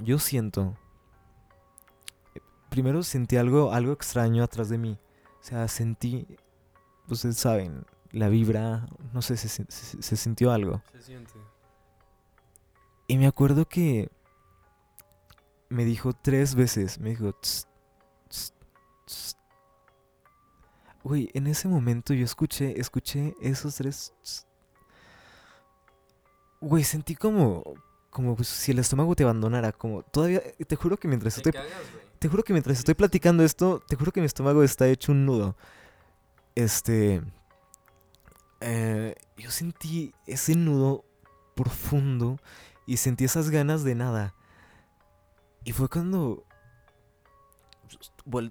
Yo 0.00 0.18
siento... 0.18 0.76
Primero 2.74 3.04
sentí 3.04 3.36
algo, 3.36 3.70
algo 3.72 3.92
extraño 3.92 4.42
atrás 4.42 4.68
de 4.68 4.78
mí. 4.78 4.98
O 5.40 5.44
sea, 5.44 5.68
sentí... 5.68 6.26
Ustedes 7.08 7.36
saben, 7.36 7.84
la 8.10 8.28
vibra, 8.28 8.88
no 9.12 9.22
sé, 9.22 9.36
se, 9.36 9.46
se- 9.48 9.64
se- 9.68 10.02
se 10.02 10.16
sintió 10.16 10.50
algo. 10.50 10.82
Se 10.90 11.00
siente. 11.02 11.34
Y 13.06 13.16
me 13.16 13.28
acuerdo 13.28 13.68
que 13.68 14.10
me 15.68 15.84
dijo 15.84 16.14
tres 16.14 16.56
veces, 16.56 16.98
me 16.98 17.10
dijo, 17.10 17.32
"Tss, 17.34 17.68
tss, 18.28 18.52
tss". 19.06 19.36
Güey, 21.04 21.30
en 21.34 21.46
ese 21.46 21.68
momento 21.68 22.12
yo 22.12 22.24
escuché, 22.24 22.80
escuché 22.80 23.36
esos 23.40 23.76
tres. 23.76 24.12
Güey, 26.60 26.82
sentí 26.82 27.14
como, 27.14 27.62
como 28.10 28.36
si 28.42 28.72
el 28.72 28.80
estómago 28.80 29.14
te 29.14 29.22
abandonara, 29.22 29.70
como 29.70 30.02
todavía, 30.02 30.42
te 30.66 30.74
juro 30.74 30.96
que 30.96 31.06
mientras 31.06 31.36
estoy, 31.36 31.52
te 31.52 31.58
juro 32.28 32.42
que 32.42 32.52
mientras 32.52 32.78
estoy 32.78 32.94
platicando 32.94 33.42
esto, 33.44 33.82
te 33.86 33.96
juro 33.96 34.12
que 34.12 34.20
mi 34.20 34.26
estómago 34.26 34.62
está 34.62 34.88
hecho 34.88 35.12
un 35.12 35.26
nudo. 35.26 35.56
Este, 36.54 37.22
eh, 38.60 39.14
yo 39.36 39.50
sentí 39.50 40.14
ese 40.26 40.54
nudo 40.54 41.04
profundo 41.54 42.38
y 42.86 42.98
sentí 42.98 43.24
esas 43.24 43.50
ganas 43.50 43.84
de 43.84 43.94
nada. 43.94 44.34
Y 45.64 45.72
fue 45.72 45.88
cuando 45.88 46.44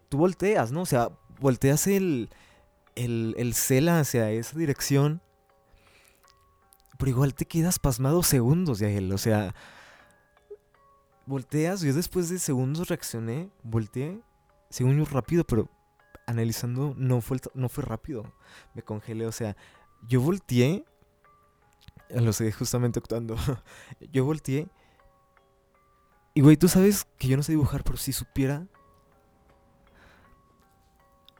tú 0.10 0.18
volteas, 0.18 0.72
¿no? 0.72 0.82
O 0.82 0.86
sea, 0.86 1.10
volteas 1.40 1.88
el, 1.88 2.30
el, 2.96 3.36
el 3.38 3.54
cel 3.54 3.90
hacia 3.90 4.30
esa 4.32 4.58
dirección. 4.58 5.22
Pero 6.98 7.10
igual 7.10 7.34
te 7.34 7.46
quedas 7.46 7.80
pasmado 7.80 8.24
segundos 8.24 8.80
de 8.80 8.98
él. 8.98 9.12
O 9.12 9.18
sea, 9.18 9.56
volteas. 11.26 11.82
Yo 11.82 11.94
después 11.94 12.30
de 12.30 12.40
segundos 12.40 12.88
reaccioné, 12.88 13.50
volteé. 13.64 14.20
Según 14.70 14.98
yo 14.98 15.06
rápido, 15.06 15.44
pero 15.44 15.70
analizando 16.26 16.94
no 16.98 17.22
fue, 17.22 17.40
no 17.54 17.70
fue 17.70 17.84
rápido. 17.84 18.34
Me 18.74 18.82
congelé, 18.82 19.26
o 19.26 19.32
sea, 19.32 19.56
yo 20.08 20.22
volteé. 20.22 20.86
Lo 22.10 22.34
sé, 22.34 22.52
justamente 22.52 23.00
actuando. 23.00 23.36
yo 24.12 24.26
volteé. 24.26 24.68
Y 26.34 26.42
güey, 26.42 26.58
tú 26.58 26.68
sabes 26.68 27.06
que 27.18 27.28
yo 27.28 27.38
no 27.38 27.44
sé 27.44 27.52
dibujar, 27.52 27.84
pero 27.84 27.98
si 27.98 28.12
supiera. 28.12 28.68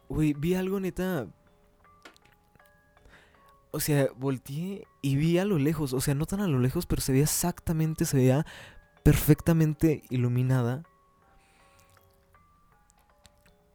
Güey, 0.10 0.34
vi 0.34 0.54
algo 0.54 0.80
neta. 0.80 1.28
O 3.72 3.80
sea, 3.80 4.10
volteé 4.16 4.86
y 5.02 5.16
vi 5.16 5.40
a 5.40 5.46
lo 5.46 5.58
lejos. 5.58 5.94
O 5.94 6.02
sea, 6.02 6.14
no 6.14 6.28
tan 6.28 6.42
a 6.42 6.48
lo 6.48 6.60
lejos, 6.60 6.86
pero 6.86 7.02
se 7.02 7.12
veía 7.12 7.24
exactamente, 7.24 8.06
se 8.06 8.18
veía 8.18 8.46
perfectamente 9.04 10.04
iluminada. 10.10 10.84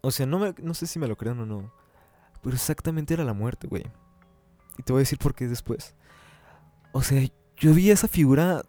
O 0.01 0.11
sea, 0.11 0.27
no, 0.27 0.39
me- 0.39 0.55
no 0.63 0.75
sé 0.75 0.87
si 0.87 0.99
me 0.99 1.09
lo 1.09 1.17
crean 1.17 1.41
o 1.41 1.47
no. 1.47 1.73
Pero 2.43 2.55
exactamente 2.57 3.15
era 3.15 3.25
la 3.25 3.33
muerte, 3.35 3.67
güey. 3.67 3.85
Y 4.79 4.83
te 4.83 4.93
voy 4.93 5.01
a 5.01 5.03
decir 5.07 5.19
por 5.19 5.35
qué 5.35 5.49
después. 5.49 5.95
O 6.93 7.03
sea, 7.03 7.23
yo 7.57 7.75
vi 7.75 7.91
esa 7.91 8.09
figura 8.09 8.63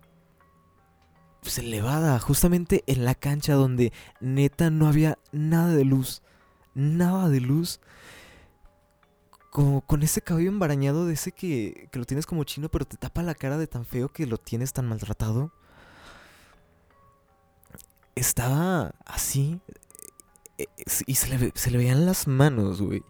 pues, 1.42 1.58
elevada, 1.60 2.20
justamente 2.20 2.84
en 2.88 3.06
la 3.06 3.16
cancha 3.16 3.54
donde 3.54 3.94
neta 4.20 4.70
no 4.70 4.88
había 4.88 5.18
nada 5.32 5.74
de 5.74 5.86
luz. 5.86 6.22
Nada 6.74 7.30
de 7.30 7.42
luz. 7.42 7.80
Como 9.51 9.82
con 9.82 10.04
ese 10.04 10.22
cabello 10.22 10.50
embarañado 10.50 11.06
de 11.08 11.13
ese 11.16 11.32
que, 11.32 11.89
que 11.92 12.00
lo 12.00 12.06
tienes 12.06 12.25
como 12.28 12.44
chino, 12.44 12.70
pero 12.70 12.86
te 12.86 12.98
tapa 12.98 13.24
la 13.24 13.34
cara 13.34 13.58
de 13.58 13.68
tan 13.68 13.84
feo 13.86 14.10
que 14.10 14.28
lo 14.28 14.38
tienes 14.38 14.74
tan 14.74 14.88
maltratado. 14.88 15.51
Estaba 18.19 18.93
así. 19.05 19.61
eh, 20.57 20.65
Y 21.05 21.15
se 21.15 21.29
le, 21.29 21.38
ve- 21.38 21.51
se 21.55 21.71
le 21.71 21.77
veían 21.77 22.05
las 22.05 22.27
manos, 22.27 22.81
güey. 22.81 23.01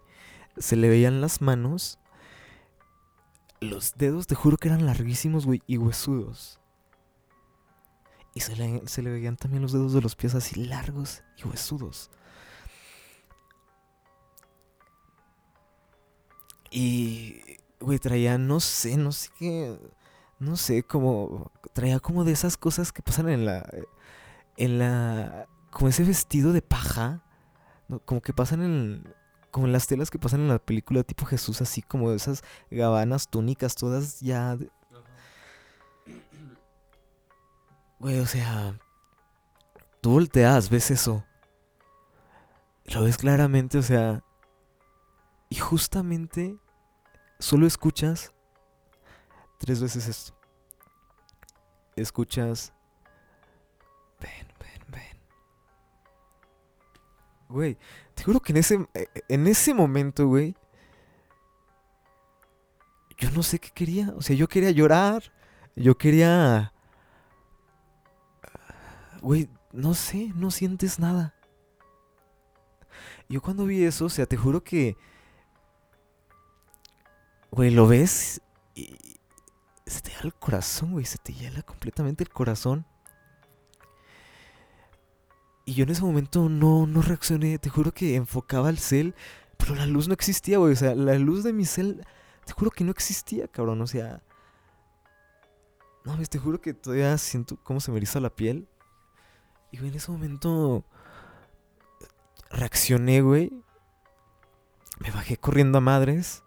Se 0.57 0.75
le 0.75 0.87
veían 0.89 1.19
las 1.21 1.41
manos. 1.41 1.97
Los 3.59 3.95
dedos, 3.97 4.27
te 4.27 4.35
juro 4.35 4.57
que 4.57 4.67
eran 4.67 4.85
larguísimos, 4.85 5.45
güey, 5.45 5.61
y 5.67 5.77
huesudos. 5.77 6.59
Y 8.35 8.41
se 8.41 8.55
le, 8.55 8.87
se 8.87 9.01
le 9.01 9.09
veían 9.09 9.35
también 9.35 9.63
los 9.63 9.71
dedos 9.71 9.93
de 9.93 10.01
los 10.01 10.15
pies 10.15 10.35
así 10.35 10.63
largos 10.63 11.23
y 11.37 11.47
huesudos. 11.47 12.11
Y, 16.71 17.41
güey, 17.79 17.99
traía, 17.99 18.37
no 18.37 18.59
sé, 18.59 18.95
no 18.97 19.11
sé 19.11 19.29
qué, 19.39 19.77
no 20.39 20.55
sé, 20.55 20.83
como, 20.83 21.51
traía 21.73 21.99
como 21.99 22.23
de 22.23 22.31
esas 22.33 22.57
cosas 22.57 22.91
que 22.91 23.01
pasan 23.01 23.29
en 23.29 23.45
la, 23.45 23.67
en 24.59 24.77
la, 24.77 25.47
como 25.71 25.87
ese 25.87 26.03
vestido 26.03 26.53
de 26.53 26.61
paja, 26.61 27.23
como 28.05 28.21
que 28.21 28.33
pasan 28.33 28.61
en, 28.61 29.15
como 29.49 29.65
en 29.65 29.71
las 29.73 29.87
telas 29.87 30.11
que 30.11 30.19
pasan 30.19 30.41
en 30.41 30.49
la 30.49 30.59
película 30.59 31.01
tipo 31.03 31.25
Jesús, 31.25 31.61
así 31.61 31.81
como 31.81 32.11
esas 32.11 32.43
gabanas, 32.69 33.29
túnicas, 33.29 33.73
todas 33.75 34.19
ya, 34.19 34.55
de- 34.57 34.69
güey, 37.99 38.19
o 38.19 38.25
sea, 38.25 38.77
tú 40.01 40.11
volteas, 40.11 40.69
ves 40.69 40.91
eso, 40.91 41.25
lo 42.85 43.03
ves 43.03 43.17
claramente, 43.17 43.77
o 43.77 43.81
sea, 43.83 44.23
y 45.49 45.55
justamente 45.55 46.57
solo 47.39 47.65
escuchas 47.67 48.33
tres 49.57 49.81
veces 49.81 50.07
esto. 50.07 50.33
Escuchas. 51.95 52.71
Güey, 57.49 57.77
te 58.13 58.23
juro 58.23 58.39
que 58.39 58.53
en 58.53 58.57
ese, 58.57 58.87
eh, 58.93 59.07
en 59.27 59.47
ese 59.47 59.73
momento, 59.73 60.27
güey. 60.27 60.55
Yo 63.17 63.31
no 63.31 63.43
sé 63.43 63.59
qué 63.59 63.71
quería. 63.71 64.13
O 64.15 64.21
sea, 64.21 64.35
yo 64.35 64.47
quería 64.47 64.71
llorar. 64.71 65.33
Yo 65.75 65.97
quería. 65.97 66.71
Güey, 69.21 69.49
no 69.73 69.93
sé, 69.95 70.31
no 70.35 70.51
sientes 70.51 70.99
nada. 70.99 71.33
Yo 73.27 73.41
cuando 73.41 73.65
vi 73.65 73.83
eso, 73.83 74.05
o 74.05 74.09
sea, 74.09 74.25
te 74.25 74.37
juro 74.37 74.63
que. 74.63 74.95
Güey, 77.51 77.71
lo 77.71 77.87
ves 77.87 78.41
y 78.75 78.95
se 79.87 80.01
te 80.01 80.11
da 80.11 80.19
el 80.23 80.35
corazón, 80.35 80.91
güey, 80.91 81.05
se 81.05 81.17
te 81.17 81.33
hiela 81.33 81.63
completamente 81.63 82.23
el 82.23 82.29
corazón. 82.29 82.85
Y 85.69 85.75
yo 85.75 85.83
en 85.83 85.91
ese 85.91 86.01
momento 86.01 86.49
no, 86.49 86.87
no 86.87 87.03
reaccioné, 87.03 87.59
te 87.59 87.69
juro 87.69 87.91
que 87.91 88.15
enfocaba 88.15 88.71
el 88.71 88.79
cel, 88.79 89.13
pero 89.55 89.75
la 89.75 89.85
luz 89.85 90.07
no 90.07 90.15
existía, 90.15 90.57
güey, 90.57 90.73
o 90.73 90.75
sea, 90.75 90.95
la 90.95 91.13
luz 91.19 91.43
de 91.43 91.53
mi 91.53 91.63
cel, 91.63 92.03
te 92.43 92.53
juro 92.53 92.71
que 92.71 92.83
no 92.83 92.89
existía, 92.89 93.47
cabrón, 93.47 93.79
o 93.81 93.85
sea... 93.85 94.23
No, 96.05 96.17
ves, 96.17 96.27
te 96.27 96.39
juro 96.39 96.59
que 96.59 96.73
todavía 96.73 97.15
siento 97.19 97.55
cómo 97.61 97.79
se 97.81 97.91
me 97.91 97.97
eriza 97.97 98.19
la 98.19 98.31
piel. 98.31 98.67
Y, 99.71 99.77
güey, 99.77 99.91
en 99.91 99.97
ese 99.97 100.11
momento 100.11 100.85
reaccioné, 102.49 103.21
güey. 103.21 103.51
Me 104.97 105.11
bajé 105.11 105.37
corriendo 105.37 105.77
a 105.77 105.81
madres 105.81 106.41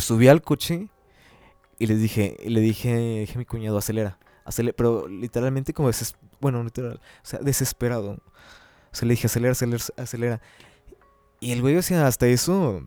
subí 0.00 0.26
al 0.26 0.42
coche 0.42 0.88
y 1.78 1.86
les 1.86 2.00
dije, 2.00 2.36
le 2.44 2.60
dije, 2.60 3.20
dije 3.20 3.34
a 3.34 3.38
mi 3.38 3.44
cuñado, 3.44 3.78
acelera, 3.78 4.18
pero 4.76 5.08
literalmente 5.08 5.72
como 5.72 5.88
deses, 5.88 6.14
bueno, 6.40 6.62
literal, 6.62 7.00
o 7.22 7.26
sea, 7.26 7.38
desesperado. 7.40 8.18
O 8.92 8.94
sea, 8.94 9.06
le 9.06 9.14
dije, 9.14 9.26
acelera, 9.26 9.52
acelera, 9.52 9.84
acelera. 9.96 10.40
Y 11.40 11.52
el 11.52 11.62
güey, 11.62 11.76
o 11.76 11.82
sea, 11.82 12.06
hasta 12.06 12.26
eso, 12.26 12.86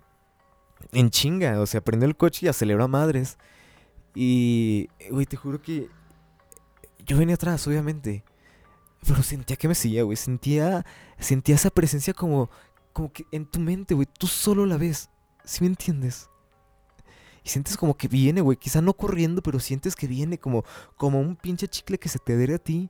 en 0.91 1.09
chinga, 1.09 1.59
o 1.59 1.65
sea, 1.65 1.81
prendió 1.81 2.07
el 2.07 2.15
coche 2.15 2.45
y 2.45 2.49
aceleró 2.49 2.83
a 2.83 2.87
madres. 2.87 3.37
Y, 4.15 4.89
güey, 5.09 5.25
te 5.25 5.37
juro 5.37 5.61
que 5.61 5.89
yo 7.05 7.17
venía 7.17 7.35
atrás, 7.35 7.67
obviamente. 7.67 8.23
Pero 9.05 9.23
sentía 9.23 9.57
que 9.57 9.67
me 9.67 9.75
seguía, 9.75 10.03
güey. 10.03 10.17
Sentía, 10.17 10.85
sentía 11.19 11.55
esa 11.55 11.69
presencia 11.69 12.13
como, 12.13 12.49
como 12.93 13.11
que 13.11 13.25
en 13.31 13.45
tu 13.45 13.59
mente, 13.59 13.93
güey. 13.93 14.07
Tú 14.17 14.27
solo 14.27 14.65
la 14.65 14.77
ves. 14.77 15.09
¿Sí 15.43 15.61
me 15.61 15.67
entiendes? 15.67 16.29
Y 17.43 17.49
sientes 17.49 17.77
como 17.77 17.95
que 17.95 18.07
viene, 18.07 18.41
güey. 18.41 18.57
Quizá 18.57 18.81
no 18.81 18.93
corriendo, 18.93 19.41
pero 19.41 19.59
sientes 19.59 19.95
que 19.95 20.07
viene 20.07 20.37
como, 20.37 20.63
como 20.95 21.19
un 21.19 21.35
pinche 21.35 21.67
chicle 21.67 21.97
que 21.97 22.09
se 22.09 22.19
te 22.19 22.33
adhiere 22.33 22.55
a 22.55 22.59
ti. 22.59 22.89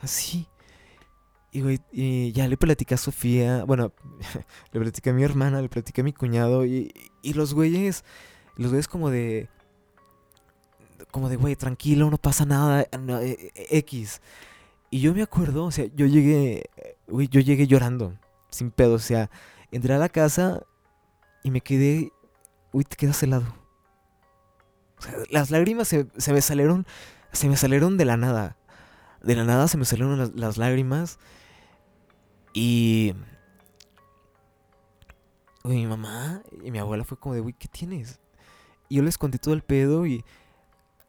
Así. 0.00 0.48
Y, 1.50 1.62
güey, 1.62 1.80
y 1.90 2.32
ya 2.32 2.46
le 2.48 2.56
platicé 2.56 2.94
a 2.94 2.98
Sofía. 2.98 3.64
Bueno, 3.64 3.92
le 4.72 4.80
platicé 4.80 5.10
a 5.10 5.12
mi 5.12 5.24
hermana, 5.24 5.60
le 5.60 5.68
platicé 5.68 6.00
a 6.02 6.04
mi 6.04 6.12
cuñado. 6.12 6.64
Y, 6.64 6.92
y 7.22 7.32
los 7.32 7.54
güeyes, 7.54 8.04
los 8.56 8.70
güeyes 8.70 8.88
como 8.88 9.10
de... 9.10 9.48
Como 11.10 11.28
de, 11.28 11.36
güey, 11.36 11.56
tranquilo, 11.56 12.10
no 12.10 12.18
pasa 12.18 12.44
nada. 12.44 12.82
eh, 12.82 13.52
eh, 13.54 13.66
X. 13.70 14.20
Y 14.90 15.00
yo 15.00 15.14
me 15.14 15.22
acuerdo, 15.22 15.64
o 15.64 15.70
sea, 15.70 15.86
yo 15.94 16.06
llegué, 16.06 16.70
güey, 17.08 17.28
yo 17.28 17.40
llegué 17.40 17.66
llorando, 17.66 18.14
sin 18.50 18.70
pedo. 18.70 18.94
O 18.94 18.98
sea, 18.98 19.30
entré 19.70 19.94
a 19.94 19.98
la 19.98 20.08
casa 20.08 20.62
y 21.42 21.50
me 21.50 21.60
quedé, 21.60 22.12
uy, 22.76 22.84
te 22.84 22.96
quedas 22.96 23.22
helado. 23.22 23.46
O 24.98 25.02
sea, 25.02 25.14
las 25.30 25.50
lágrimas 25.50 25.88
se, 25.88 26.08
se 26.18 26.32
me 26.34 26.42
salieron, 26.42 26.86
se 27.32 27.48
me 27.48 27.56
salieron 27.56 27.96
de 27.96 28.04
la 28.04 28.18
nada. 28.18 28.58
De 29.22 29.34
la 29.34 29.44
nada 29.44 29.66
se 29.66 29.78
me 29.78 29.86
salieron 29.86 30.32
las, 30.34 30.58
lágrimas. 30.58 31.18
Y... 32.52 33.14
Güey, 35.64 35.78
mi 35.78 35.86
mamá 35.86 36.42
y 36.62 36.70
mi 36.70 36.78
abuela 36.78 37.02
fue 37.04 37.18
como 37.18 37.34
de, 37.34 37.40
güey, 37.40 37.54
¿qué 37.54 37.66
tienes? 37.66 38.20
Y 38.90 38.96
yo 38.96 39.02
les 39.02 39.16
conté 39.16 39.38
todo 39.38 39.54
el 39.54 39.62
pedo 39.62 40.06
y... 40.06 40.22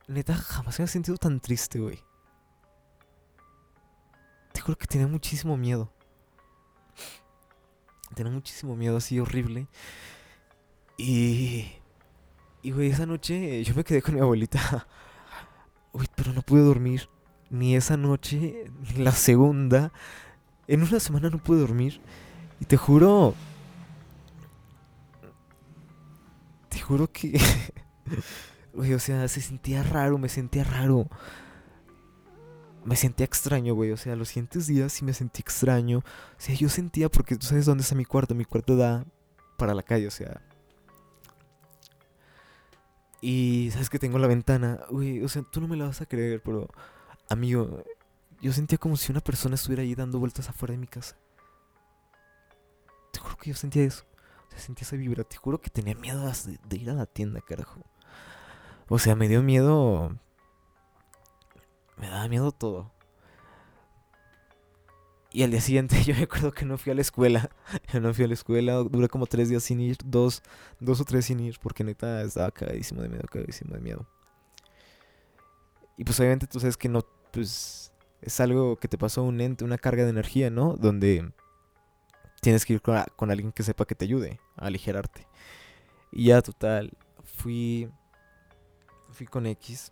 Neta, 0.07 0.35
jamás 0.35 0.79
me 0.79 0.85
he 0.85 0.87
sentido 0.87 1.17
tan 1.17 1.41
triste, 1.41 1.79
güey. 1.79 2.01
Te 4.53 4.61
juro 4.61 4.77
que 4.77 4.87
tenía 4.87 5.07
muchísimo 5.07 5.57
miedo. 5.57 5.91
Tenía 8.15 8.31
muchísimo 8.31 8.77
miedo 8.77 8.95
así 8.95 9.19
horrible. 9.19 9.67
Y... 10.97 11.71
Y, 12.63 12.71
güey, 12.71 12.89
esa 12.89 13.05
noche 13.05 13.63
yo 13.63 13.75
me 13.75 13.83
quedé 13.83 14.01
con 14.01 14.15
mi 14.15 14.21
abuelita. 14.21 14.87
Uy, 15.93 16.07
pero 16.15 16.33
no 16.33 16.41
pude 16.41 16.61
dormir. 16.61 17.07
Ni 17.49 17.75
esa 17.75 17.95
noche, 17.95 18.65
ni 18.81 19.03
la 19.03 19.11
segunda. 19.11 19.93
En 20.67 20.81
una 20.81 20.99
semana 20.99 21.29
no 21.29 21.37
pude 21.37 21.61
dormir. 21.61 22.01
Y 22.59 22.65
te 22.65 22.75
juro... 22.75 23.35
Te 26.69 26.79
juro 26.79 27.11
que... 27.11 27.39
Güey, 28.73 28.93
o 28.93 28.99
sea, 28.99 29.27
se 29.27 29.41
sentía 29.41 29.81
raro, 29.81 30.19
me 30.19 30.29
sentía 30.29 30.63
raro. 30.63 31.07
Me 32.85 32.95
sentía 32.95 33.25
extraño, 33.25 33.73
güey. 33.73 33.91
O 33.91 33.97
sea, 33.97 34.15
los 34.15 34.27
siguientes 34.27 34.67
días 34.67 34.93
sí 34.93 35.03
me 35.03 35.13
sentí 35.13 35.41
extraño. 35.41 35.99
O 35.99 36.03
sea, 36.37 36.53
yo 36.53 36.69
sentía, 36.69 37.09
porque 37.09 37.35
tú 37.35 37.47
sabes 37.47 37.65
dónde 37.65 37.81
está 37.81 37.95
mi 37.95 38.05
cuarto. 38.05 38.35
Mi 38.35 38.45
cuarto 38.45 38.75
da 38.77 39.03
para 39.57 39.73
la 39.73 39.81
calle, 39.81 40.05
o 40.05 40.11
sea. 40.11 40.46
Y 43.21 43.69
sabes 43.71 43.89
que 43.89 43.99
tengo 43.99 44.19
la 44.19 44.27
ventana. 44.27 44.85
Güey, 44.89 45.23
o 45.23 45.29
sea, 45.29 45.43
tú 45.43 45.61
no 45.61 45.67
me 45.67 45.77
la 45.77 45.85
vas 45.85 46.01
a 46.01 46.05
creer, 46.05 46.41
pero. 46.43 46.69
Amigo, 47.29 47.83
yo 48.41 48.53
sentía 48.53 48.77
como 48.77 48.95
si 48.95 49.11
una 49.11 49.21
persona 49.21 49.55
estuviera 49.55 49.83
ahí 49.83 49.95
dando 49.95 50.19
vueltas 50.19 50.49
afuera 50.49 50.73
de 50.73 50.77
mi 50.77 50.87
casa. 50.87 51.17
Te 53.11 53.19
juro 53.19 53.37
que 53.37 53.49
yo 53.49 53.55
sentía 53.55 53.83
eso. 53.83 54.05
O 54.47 54.51
sea, 54.51 54.59
sentía 54.59 54.85
esa 54.85 54.95
vibra. 54.95 55.23
Te 55.23 55.37
juro 55.37 55.59
que 55.59 55.69
tenía 55.69 55.95
miedo 55.95 56.25
de, 56.25 56.59
de 56.63 56.77
ir 56.77 56.89
a 56.89 56.93
la 56.93 57.05
tienda, 57.05 57.41
carajo. 57.41 57.81
O 58.87 58.99
sea, 58.99 59.15
me 59.15 59.27
dio 59.27 59.41
miedo. 59.43 60.15
Me 61.97 62.07
daba 62.09 62.27
miedo 62.27 62.51
todo. 62.51 62.91
Y 65.37 65.43
al 65.43 65.51
día 65.51 65.61
siguiente 65.61 65.95
yo 66.03 66.15
me 66.15 66.23
acuerdo 66.23 66.51
que 66.51 66.65
no 66.65 66.79
fui 66.79 66.91
a 66.91 66.95
la 66.95 67.01
escuela. 67.01 67.51
Yo 67.93 67.99
no 67.99 68.11
fui 68.11 68.25
a 68.25 68.27
la 68.27 68.33
escuela. 68.33 68.73
Duré 68.77 69.07
como 69.07 69.27
tres 69.27 69.49
días 69.49 69.61
sin 69.61 69.79
ir. 69.79 69.95
Dos, 70.03 70.41
dos 70.79 70.99
o 70.99 71.05
tres 71.05 71.25
sin 71.25 71.39
ir. 71.39 71.59
Porque 71.61 71.83
neta 71.83 72.23
estaba 72.23 72.49
cagadísimo 72.49 73.03
de 73.03 73.09
miedo, 73.09 73.23
cagadísimo 73.29 73.75
de 73.75 73.81
miedo. 73.81 74.07
Y 75.95 76.05
pues 76.05 76.19
obviamente 76.19 76.47
tú 76.47 76.59
sabes 76.59 76.75
que 76.75 76.89
no, 76.89 77.05
pues 77.31 77.93
es 78.19 78.39
algo 78.39 78.77
que 78.77 78.87
te 78.87 78.97
pasó 78.97 79.21
un 79.21 79.39
ente, 79.39 79.63
una 79.63 79.77
carga 79.77 80.05
de 80.05 80.09
energía, 80.09 80.49
¿no? 80.49 80.75
Donde 80.75 81.31
tienes 82.41 82.65
que 82.65 82.73
ir 82.73 82.81
con, 82.81 83.29
alguien 83.29 83.51
que 83.51 83.61
sepa 83.61 83.85
que 83.85 83.93
te 83.93 84.05
ayude 84.05 84.39
a 84.55 84.65
aligerarte. 84.65 85.27
Y 86.11 86.25
ya 86.29 86.41
total, 86.41 86.97
fui 87.23 87.91
fui 89.11 89.27
con 89.27 89.45
X 89.45 89.91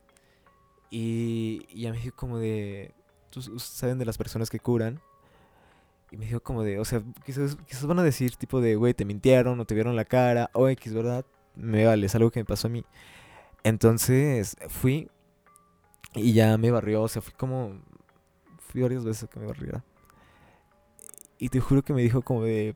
y, 0.90 1.68
y 1.70 1.82
ya 1.82 1.92
me 1.92 2.00
dijo 2.00 2.16
como 2.16 2.40
de, 2.40 2.96
¿tú 3.30 3.44
saben 3.60 4.00
de 4.00 4.06
las 4.06 4.18
personas 4.18 4.50
que 4.50 4.60
curan? 4.60 5.00
Y 6.16 6.18
me 6.18 6.26
dijo 6.26 6.40
como 6.40 6.64
de, 6.64 6.80
o 6.80 6.86
sea, 6.86 7.04
quizás, 7.26 7.58
quizás 7.68 7.86
van 7.86 8.00
a 8.00 8.04
decir 8.04 8.38
tipo 8.38 8.62
de, 8.62 8.78
güey, 8.78 8.94
te 8.94 9.04
mintieron 9.04 9.60
o 9.60 9.66
te 9.66 9.76
vieron 9.76 9.98
la 9.98 10.06
cara 10.06 10.50
o 10.54 10.70
X, 10.70 10.94
¿verdad? 10.94 11.26
Me 11.56 11.86
vale, 11.86 12.06
es 12.06 12.16
algo 12.16 12.32
que 12.32 12.40
me 12.40 12.46
pasó 12.46 12.68
a 12.68 12.72
mí. 12.72 12.86
Entonces 13.64 14.56
fui 14.70 15.10
y 16.14 16.32
ya 16.32 16.58
me 16.58 16.72
barrió, 16.72 17.02
o 17.02 17.08
sea, 17.10 17.22
fui 17.22 17.34
como, 17.34 17.82
fui 18.60 18.82
varias 18.82 19.04
veces 19.04 19.30
que 19.30 19.40
me 19.40 19.48
barriera. 19.48 19.84
Y 21.38 21.50
te 21.50 21.60
juro 21.60 21.84
que 21.84 21.94
me 21.94 22.02
dijo 22.02 22.22
como 22.22 22.44
de, 22.44 22.76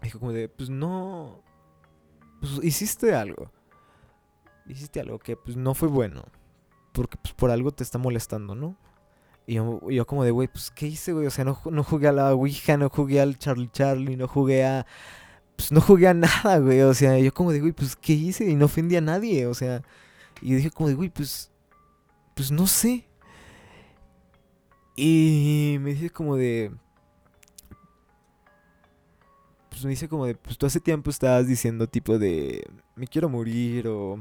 me 0.00 0.06
dijo 0.06 0.18
como 0.18 0.32
de, 0.32 0.48
pues 0.48 0.70
no, 0.70 1.42
pues 2.40 2.58
hiciste 2.62 3.14
algo 3.14 3.50
hiciste 4.72 5.00
algo 5.00 5.18
que 5.18 5.36
pues 5.36 5.56
no 5.56 5.74
fue 5.74 5.88
bueno. 5.88 6.24
Porque 6.92 7.16
pues 7.16 7.34
por 7.34 7.50
algo 7.50 7.70
te 7.70 7.82
está 7.82 7.98
molestando, 7.98 8.54
¿no? 8.54 8.76
Y 9.50 9.54
yo, 9.54 10.06
como 10.06 10.22
de, 10.22 10.30
güey, 10.30 10.46
pues 10.46 10.70
¿qué 10.70 10.86
hice, 10.86 11.12
güey? 11.12 11.26
O 11.26 11.30
sea, 11.32 11.44
no, 11.44 11.60
no 11.72 11.82
jugué 11.82 12.06
a 12.06 12.12
la 12.12 12.32
Ouija, 12.32 12.76
no 12.76 12.88
jugué 12.88 13.20
al 13.20 13.36
Charlie 13.36 13.68
Charlie, 13.72 14.14
no 14.16 14.28
jugué 14.28 14.64
a... 14.64 14.86
Pues 15.56 15.72
no 15.72 15.80
jugué 15.80 16.06
a 16.06 16.14
nada, 16.14 16.58
güey. 16.60 16.82
O 16.82 16.94
sea, 16.94 17.18
yo 17.18 17.34
como 17.34 17.50
de, 17.50 17.58
güey, 17.58 17.72
pues 17.72 17.96
¿qué 17.96 18.12
hice? 18.12 18.48
Y 18.48 18.54
no 18.54 18.66
ofendí 18.66 18.94
a 18.94 19.00
nadie, 19.00 19.48
o 19.48 19.54
sea... 19.54 19.82
Y 20.40 20.54
dije 20.54 20.70
como 20.70 20.88
de, 20.88 20.94
güey, 20.94 21.08
pues... 21.08 21.50
Pues 22.36 22.52
no 22.52 22.68
sé. 22.68 23.08
Y 24.94 25.78
me 25.80 25.94
dice 25.94 26.10
como 26.10 26.36
de... 26.36 26.70
Pues 29.68 29.82
me 29.82 29.90
dice 29.90 30.08
como 30.08 30.26
de, 30.26 30.36
pues 30.36 30.58
tú 30.58 30.66
hace 30.66 30.78
tiempo 30.78 31.10
estabas 31.10 31.48
diciendo 31.48 31.88
tipo 31.88 32.20
de... 32.20 32.64
Me 32.94 33.08
quiero 33.08 33.28
morir 33.28 33.88
o 33.88 34.16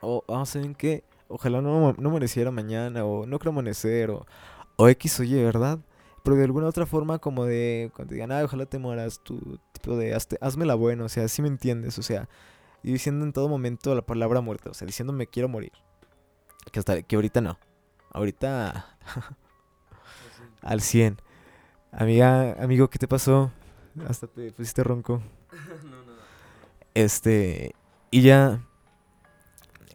o, 0.00 0.22
oh, 0.26 0.46
¿saben 0.46 0.74
qué? 0.74 1.02
Ojalá 1.28 1.60
no, 1.60 1.92
no 1.92 2.08
amaneciera 2.08 2.50
mañana, 2.50 3.04
o 3.04 3.26
no 3.26 3.38
quiero 3.38 3.50
amanecer, 3.50 4.10
o, 4.10 4.26
o 4.76 4.88
X, 4.88 5.20
oye, 5.20 5.42
¿verdad? 5.44 5.78
Pero 6.24 6.36
de 6.36 6.44
alguna 6.44 6.66
otra 6.66 6.86
forma, 6.86 7.18
como 7.18 7.44
de, 7.44 7.90
cuando 7.94 8.14
digan, 8.14 8.32
ah, 8.32 8.42
ojalá 8.44 8.66
te 8.66 8.78
mueras, 8.78 9.20
tú, 9.22 9.58
tipo 9.72 9.96
de, 9.96 10.14
hazme 10.40 10.66
la 10.66 10.74
buena, 10.74 11.04
o 11.04 11.08
sea, 11.08 11.24
así 11.24 11.42
me 11.42 11.48
entiendes, 11.48 11.98
o 11.98 12.02
sea, 12.02 12.28
y 12.82 12.92
diciendo 12.92 13.24
en 13.24 13.32
todo 13.32 13.48
momento 13.48 13.94
la 13.94 14.02
palabra 14.02 14.40
muerta, 14.40 14.70
o 14.70 14.74
sea, 14.74 14.86
diciendo 14.86 15.12
me 15.12 15.26
quiero 15.26 15.48
morir. 15.48 15.72
Que, 16.72 16.78
hasta, 16.78 17.02
que 17.02 17.16
ahorita 17.16 17.40
no. 17.40 17.58
Ahorita 18.10 18.96
al 20.62 20.80
100. 20.80 21.20
Amiga, 21.92 22.52
amigo, 22.62 22.88
¿qué 22.90 22.98
te 22.98 23.08
pasó? 23.08 23.50
Hasta 24.06 24.26
te 24.26 24.52
pusiste 24.52 24.84
ronco. 24.84 25.22
no, 25.84 26.02
no. 26.02 26.12
Este, 26.94 27.74
y 28.10 28.20
ya 28.22 28.60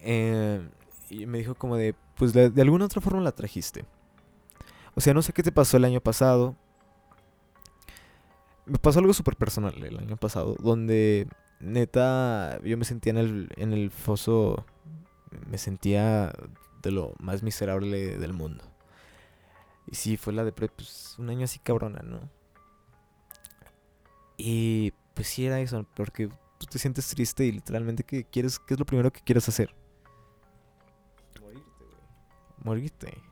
eh, 0.02 0.60
y 1.20 1.26
me 1.26 1.38
dijo 1.38 1.54
como 1.54 1.76
de, 1.76 1.94
pues 2.16 2.32
de, 2.32 2.52
alguna 2.60 2.86
otra 2.86 3.00
forma 3.00 3.20
la 3.20 3.32
trajiste. 3.32 3.84
O 4.94 5.00
sea, 5.00 5.14
no 5.14 5.22
sé 5.22 5.32
qué 5.32 5.42
te 5.42 5.52
pasó 5.52 5.76
el 5.76 5.84
año 5.84 6.00
pasado. 6.00 6.56
Me 8.66 8.78
pasó 8.78 8.98
algo 8.98 9.12
súper 9.12 9.36
personal 9.36 9.74
el 9.82 9.98
año 9.98 10.16
pasado, 10.16 10.56
donde 10.58 11.28
neta 11.60 12.60
yo 12.62 12.76
me 12.78 12.84
sentía 12.84 13.10
en 13.10 13.18
el, 13.18 13.48
en 13.56 13.72
el 13.72 13.90
foso, 13.90 14.64
me 15.50 15.58
sentía 15.58 16.32
de 16.82 16.90
lo 16.90 17.14
más 17.18 17.42
miserable 17.42 18.18
del 18.18 18.32
mundo. 18.32 18.64
Y 19.86 19.96
sí, 19.96 20.16
fue 20.16 20.32
la 20.32 20.44
de 20.44 20.52
pues, 20.52 21.16
un 21.18 21.28
año 21.28 21.44
así 21.44 21.58
cabrona, 21.58 22.00
¿no? 22.02 22.20
Y 24.36 24.92
pues 25.12 25.28
sí 25.28 25.46
era 25.46 25.60
eso, 25.60 25.86
porque 25.94 26.28
tú 26.58 26.66
te 26.66 26.78
sientes 26.78 27.06
triste 27.08 27.44
y 27.44 27.52
literalmente 27.52 28.02
que 28.02 28.24
quieres, 28.24 28.58
¿qué 28.58 28.74
es 28.74 28.80
lo 28.80 28.86
primero 28.86 29.12
que 29.12 29.20
quieres 29.20 29.48
hacer? 29.48 29.74
Morirte. 32.64 33.22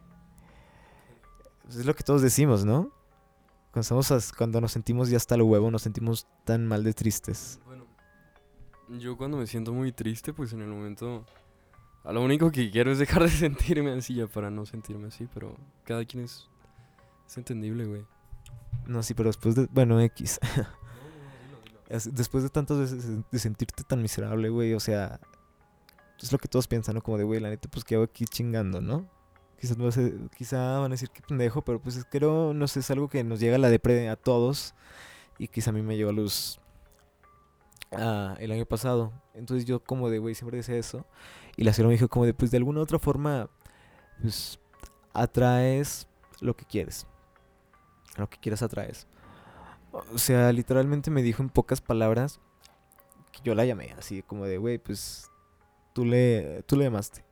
Es 1.68 1.84
lo 1.86 1.94
que 1.94 2.04
todos 2.04 2.22
decimos, 2.22 2.64
¿no? 2.64 2.92
Cuando, 3.72 4.00
estamos 4.00 4.32
cuando 4.32 4.60
nos 4.60 4.72
sentimos 4.72 5.08
ya 5.08 5.16
hasta 5.16 5.34
el 5.34 5.42
huevo, 5.42 5.70
nos 5.70 5.82
sentimos 5.82 6.26
tan 6.44 6.66
mal 6.66 6.84
de 6.84 6.92
tristes. 6.92 7.58
Bueno, 7.64 7.86
yo 8.88 9.16
cuando 9.16 9.38
me 9.38 9.46
siento 9.46 9.72
muy 9.72 9.92
triste, 9.92 10.32
pues 10.32 10.52
en 10.52 10.60
el 10.60 10.68
momento... 10.68 11.24
A 12.04 12.12
lo 12.12 12.20
único 12.22 12.50
que 12.50 12.70
quiero 12.70 12.92
es 12.92 12.98
dejar 12.98 13.22
de 13.22 13.28
sentirme 13.30 13.92
así 13.92 14.14
ya 14.14 14.26
para 14.26 14.50
no 14.50 14.66
sentirme 14.66 15.08
así, 15.08 15.26
pero 15.32 15.56
cada 15.84 16.04
quien 16.04 16.24
es, 16.24 16.48
es 17.26 17.38
entendible, 17.38 17.86
güey. 17.86 18.04
No, 18.86 19.02
sí, 19.02 19.14
pero 19.14 19.28
después 19.30 19.54
de... 19.54 19.66
Bueno, 19.70 20.00
X. 20.00 20.38
después 22.12 22.42
de 22.42 22.50
tantas 22.50 22.78
veces 22.78 23.06
de 23.30 23.38
sentirte 23.38 23.84
tan 23.84 24.02
miserable, 24.02 24.50
güey, 24.50 24.74
o 24.74 24.80
sea... 24.80 25.18
Es 26.20 26.30
lo 26.30 26.38
que 26.38 26.46
todos 26.46 26.68
piensan, 26.68 26.94
¿no? 26.94 27.02
Como 27.02 27.18
de, 27.18 27.24
güey, 27.24 27.40
la 27.40 27.48
neta, 27.48 27.68
pues, 27.68 27.84
¿qué 27.84 27.94
hago 27.96 28.04
aquí 28.04 28.26
chingando, 28.26 28.80
no? 28.80 29.08
Quizás 29.62 29.78
no 29.78 29.92
sé, 29.92 30.12
quizá 30.36 30.80
van 30.80 30.90
a 30.90 30.94
decir 30.94 31.08
que 31.10 31.22
pendejo, 31.22 31.62
pero 31.62 31.80
pues 31.80 32.04
creo, 32.10 32.52
no 32.52 32.66
sé, 32.66 32.80
es 32.80 32.90
algo 32.90 33.08
que 33.08 33.22
nos 33.22 33.38
llega 33.38 33.54
a 33.54 33.58
la 33.60 33.70
depre 33.70 34.08
a 34.08 34.16
todos. 34.16 34.74
Y 35.38 35.46
quizá 35.46 35.70
a 35.70 35.72
mí 35.72 35.82
me 35.82 35.96
lleva 35.96 36.10
a 36.10 36.14
los. 36.14 36.60
ah, 37.92 38.34
el 38.40 38.50
año 38.50 38.66
pasado. 38.66 39.12
Entonces 39.34 39.64
yo 39.64 39.78
como 39.78 40.10
de, 40.10 40.18
güey, 40.18 40.34
siempre 40.34 40.56
decía 40.56 40.74
eso. 40.76 41.06
Y 41.56 41.62
la 41.62 41.72
señora 41.72 41.90
me 41.90 41.94
dijo 41.94 42.08
como 42.08 42.26
de, 42.26 42.34
pues 42.34 42.50
de 42.50 42.56
alguna 42.56 42.80
u 42.80 42.82
otra 42.82 42.98
forma, 42.98 43.50
pues 44.20 44.58
atraes 45.12 46.08
lo 46.40 46.56
que 46.56 46.64
quieres. 46.64 47.06
Lo 48.16 48.28
que 48.28 48.38
quieras 48.38 48.62
atraes. 48.62 49.06
O 50.12 50.18
sea, 50.18 50.52
literalmente 50.52 51.08
me 51.12 51.22
dijo 51.22 51.40
en 51.40 51.50
pocas 51.50 51.80
palabras 51.80 52.40
que 53.30 53.42
yo 53.44 53.54
la 53.54 53.64
llamé, 53.64 53.94
así 53.96 54.22
como 54.24 54.44
de, 54.44 54.58
güey, 54.58 54.78
pues 54.78 55.30
tú 55.92 56.04
le, 56.04 56.64
tú 56.64 56.76
le 56.76 56.84
llamaste. 56.86 57.24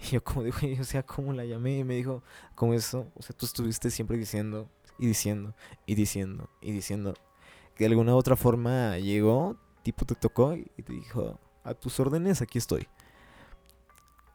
Y 0.00 0.06
yo 0.10 0.22
como 0.22 0.42
güey, 0.42 0.78
o 0.80 0.84
sea, 0.84 1.02
¿cómo 1.02 1.32
la 1.32 1.44
llamé? 1.44 1.78
Y 1.78 1.84
me 1.84 1.94
dijo, 1.94 2.22
como 2.54 2.74
eso, 2.74 3.10
o 3.14 3.22
sea, 3.22 3.36
tú 3.36 3.46
estuviste 3.46 3.90
siempre 3.90 4.16
diciendo 4.16 4.68
y 4.98 5.06
diciendo 5.06 5.54
y 5.86 5.94
diciendo 5.94 6.50
y 6.60 6.72
diciendo 6.72 7.14
que 7.74 7.84
de 7.84 7.90
alguna 7.90 8.14
u 8.14 8.16
otra 8.16 8.36
forma 8.36 8.98
llegó, 8.98 9.56
tipo 9.82 10.04
te 10.04 10.14
tocó 10.14 10.54
y 10.54 10.82
te 10.82 10.92
dijo, 10.92 11.38
a 11.64 11.74
tus 11.74 11.98
órdenes, 12.00 12.42
aquí 12.42 12.58
estoy. 12.58 12.88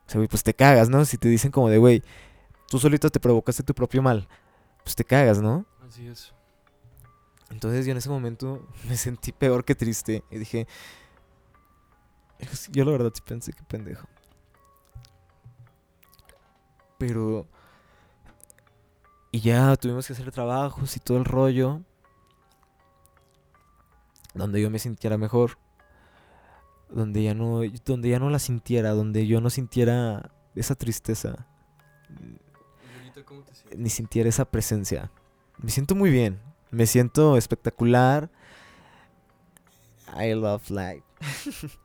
O 0.05 0.09
sea, 0.09 0.19
güey, 0.19 0.27
pues 0.27 0.43
te 0.43 0.53
cagas, 0.53 0.89
¿no? 0.89 1.05
Si 1.05 1.17
te 1.17 1.29
dicen 1.29 1.51
como 1.51 1.69
de, 1.69 1.77
güey, 1.77 2.03
tú 2.69 2.79
solito 2.79 3.09
te 3.09 3.19
provocaste 3.19 3.63
tu 3.63 3.73
propio 3.73 4.01
mal, 4.01 4.27
pues 4.83 4.95
te 4.95 5.03
cagas, 5.03 5.41
¿no? 5.41 5.65
Así 5.87 6.07
es. 6.07 6.33
Entonces 7.49 7.85
yo 7.85 7.91
en 7.91 7.97
ese 7.97 8.09
momento 8.09 8.67
me 8.89 8.97
sentí 8.97 9.31
peor 9.31 9.63
que 9.63 9.75
triste 9.75 10.23
y 10.29 10.37
dije, 10.37 10.67
yo 12.71 12.83
la 12.85 12.91
verdad 12.91 13.11
sí 13.13 13.21
pensé 13.25 13.53
que 13.53 13.63
pendejo. 13.63 14.07
Pero... 17.07 17.45
Y 19.29 19.41
ya 19.41 19.75
tuvimos 19.75 20.07
que 20.07 20.13
hacer 20.13 20.31
trabajos 20.31 20.95
y 20.95 21.01
todo 21.01 21.17
el 21.17 21.25
rollo. 21.25 21.81
Donde 24.33 24.61
yo 24.61 24.69
me 24.69 24.79
sintiera 24.79 25.17
mejor. 25.17 25.57
Donde 26.87 27.21
ya 27.23 27.33
no, 27.33 27.59
donde 27.83 28.07
ya 28.07 28.19
no 28.19 28.29
la 28.29 28.39
sintiera, 28.39 28.91
donde 28.91 29.27
yo 29.27 29.41
no 29.41 29.49
sintiera 29.49 30.31
esa 30.55 30.75
tristeza. 30.75 31.45
Ni 33.75 33.89
sintiera 33.89 34.29
esa 34.29 34.45
presencia. 34.45 35.11
Me 35.57 35.71
siento 35.71 35.95
muy 35.95 36.09
bien. 36.09 36.39
Me 36.71 36.85
siento 36.85 37.35
espectacular. 37.35 38.29
I 40.15 40.35
love 40.35 40.69
life. 40.69 41.03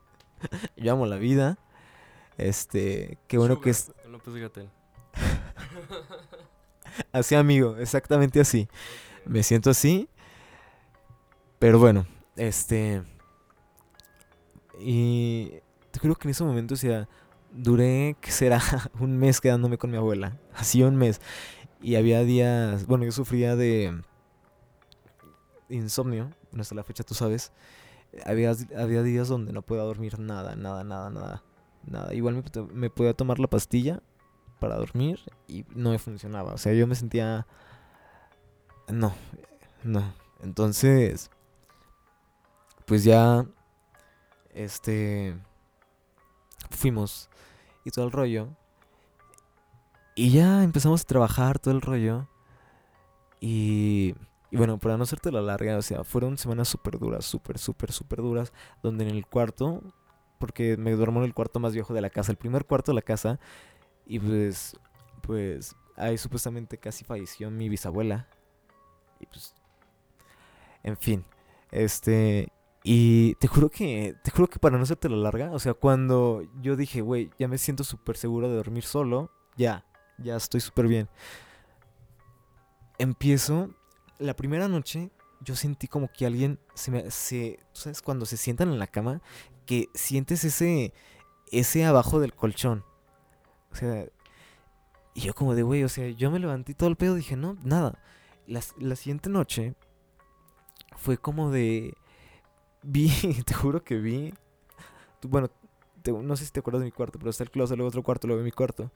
Yo 0.76 0.92
amo 0.92 1.06
la 1.06 1.16
vida. 1.16 1.58
Este, 2.36 3.18
qué 3.26 3.36
bueno 3.36 3.60
que 3.60 3.70
es 3.70 3.90
López 4.08 4.34
Gatell. 4.34 4.77
así, 7.12 7.34
amigo, 7.34 7.76
exactamente 7.76 8.40
así. 8.40 8.68
Me 9.24 9.42
siento 9.42 9.70
así. 9.70 10.08
Pero 11.58 11.78
bueno, 11.78 12.06
este 12.36 13.02
y 14.80 15.52
juro 16.00 16.14
que 16.14 16.28
en 16.28 16.30
ese 16.30 16.44
momento, 16.44 16.74
o 16.74 16.76
sea, 16.76 17.08
duré 17.52 18.16
que 18.20 18.30
será 18.30 18.60
un 19.00 19.16
mes 19.18 19.40
quedándome 19.40 19.78
con 19.78 19.90
mi 19.90 19.96
abuela, 19.96 20.38
así 20.54 20.82
un 20.82 20.96
mes. 20.96 21.20
Y 21.80 21.96
había 21.96 22.22
días, 22.22 22.86
bueno, 22.86 23.04
yo 23.04 23.12
sufría 23.12 23.56
de 23.56 24.00
insomnio, 25.68 26.30
no 26.52 26.62
hasta 26.62 26.74
la 26.74 26.84
fecha, 26.84 27.04
tú 27.04 27.14
sabes. 27.14 27.52
Había, 28.24 28.52
había 28.76 29.02
días 29.02 29.28
donde 29.28 29.52
no 29.52 29.62
podía 29.62 29.82
dormir 29.82 30.18
nada, 30.18 30.56
nada, 30.56 30.84
nada, 30.84 31.10
nada. 31.10 31.44
Nada. 31.84 32.14
Igual 32.14 32.34
me, 32.34 32.42
me 32.72 32.90
podía 32.90 33.14
tomar 33.14 33.38
la 33.38 33.46
pastilla 33.46 34.02
para 34.58 34.76
dormir 34.76 35.20
y 35.46 35.64
no 35.74 35.90
me 35.90 35.98
funcionaba. 35.98 36.54
O 36.54 36.58
sea, 36.58 36.72
yo 36.72 36.86
me 36.86 36.94
sentía... 36.94 37.46
No, 38.88 39.12
no. 39.84 40.02
Entonces, 40.42 41.30
pues 42.86 43.04
ya, 43.04 43.44
este, 44.54 45.36
fuimos 46.70 47.28
y 47.84 47.90
todo 47.90 48.06
el 48.06 48.12
rollo. 48.12 48.48
Y 50.14 50.30
ya 50.30 50.64
empezamos 50.64 51.02
a 51.02 51.06
trabajar 51.06 51.58
todo 51.58 51.74
el 51.74 51.80
rollo. 51.80 52.28
Y, 53.40 54.14
y 54.50 54.56
bueno, 54.56 54.78
para 54.78 54.96
no 54.96 55.04
hacerte 55.04 55.30
la 55.30 55.42
larga, 55.42 55.76
o 55.76 55.82
sea, 55.82 56.02
fueron 56.02 56.38
semanas 56.38 56.68
súper 56.68 56.98
duras, 56.98 57.24
súper, 57.24 57.58
súper, 57.58 57.92
súper 57.92 58.18
duras. 58.20 58.52
Donde 58.82 59.08
en 59.08 59.14
el 59.14 59.26
cuarto, 59.26 59.82
porque 60.38 60.76
me 60.76 60.92
duermo 60.92 61.20
en 61.20 61.26
el 61.26 61.34
cuarto 61.34 61.60
más 61.60 61.72
viejo 61.72 61.94
de 61.94 62.00
la 62.00 62.10
casa, 62.10 62.32
el 62.32 62.38
primer 62.38 62.64
cuarto 62.64 62.90
de 62.92 62.96
la 62.96 63.02
casa. 63.02 63.38
Y 64.08 64.18
pues, 64.18 64.74
pues, 65.22 65.76
ahí 65.94 66.16
supuestamente 66.16 66.78
casi 66.78 67.04
falleció 67.04 67.50
mi 67.50 67.68
bisabuela. 67.68 68.26
Y 69.20 69.26
pues, 69.26 69.54
en 70.82 70.96
fin, 70.96 71.24
este... 71.70 72.50
Y 72.84 73.34
te 73.34 73.48
juro 73.48 73.68
que, 73.68 74.16
te 74.22 74.30
juro 74.30 74.48
que 74.48 74.58
para 74.58 74.78
no 74.78 74.84
hacerte 74.84 75.10
la 75.10 75.16
larga, 75.16 75.50
o 75.50 75.58
sea, 75.58 75.74
cuando 75.74 76.42
yo 76.62 76.74
dije, 76.74 77.02
güey, 77.02 77.30
ya 77.38 77.46
me 77.46 77.58
siento 77.58 77.84
súper 77.84 78.16
seguro 78.16 78.48
de 78.48 78.54
dormir 78.54 78.84
solo, 78.84 79.30
ya, 79.56 79.84
ya 80.16 80.36
estoy 80.36 80.60
súper 80.60 80.86
bien. 80.86 81.08
Empiezo, 82.96 83.74
la 84.18 84.34
primera 84.34 84.68
noche, 84.68 85.10
yo 85.40 85.54
sentí 85.54 85.86
como 85.86 86.08
que 86.10 86.24
alguien 86.24 86.58
se 86.72 86.90
me, 86.90 87.10
se, 87.10 87.58
¿tú 87.74 87.80
sabes? 87.80 88.00
Cuando 88.00 88.24
se 88.24 88.36
sientan 88.36 88.70
en 88.70 88.78
la 88.78 88.86
cama, 88.86 89.20
que 89.66 89.88
sientes 89.92 90.44
ese, 90.44 90.94
ese 91.50 91.84
abajo 91.84 92.20
del 92.20 92.32
colchón. 92.32 92.84
O 93.72 93.76
sea, 93.76 94.06
y 95.14 95.20
yo 95.22 95.34
como 95.34 95.54
de, 95.54 95.62
güey, 95.62 95.84
o 95.84 95.88
sea, 95.88 96.08
yo 96.10 96.30
me 96.30 96.38
levanté 96.38 96.74
todo 96.74 96.88
el 96.88 96.96
pedo, 96.96 97.14
dije, 97.14 97.36
no, 97.36 97.56
nada. 97.64 97.98
La, 98.46 98.60
la 98.78 98.96
siguiente 98.96 99.28
noche 99.30 99.74
fue 100.96 101.18
como 101.18 101.50
de, 101.50 101.94
vi, 102.82 103.10
te 103.46 103.54
juro 103.54 103.84
que 103.84 103.96
vi, 103.98 104.34
bueno, 105.22 105.50
no 106.22 106.36
sé 106.36 106.46
si 106.46 106.52
te 106.52 106.60
acuerdas 106.60 106.80
de 106.80 106.86
mi 106.86 106.92
cuarto, 106.92 107.18
pero 107.18 107.30
está 107.30 107.44
el 107.44 107.50
closet, 107.50 107.76
luego 107.76 107.88
otro 107.88 108.02
cuarto, 108.02 108.26
luego 108.26 108.42
mi 108.42 108.52
cuarto. 108.52 108.90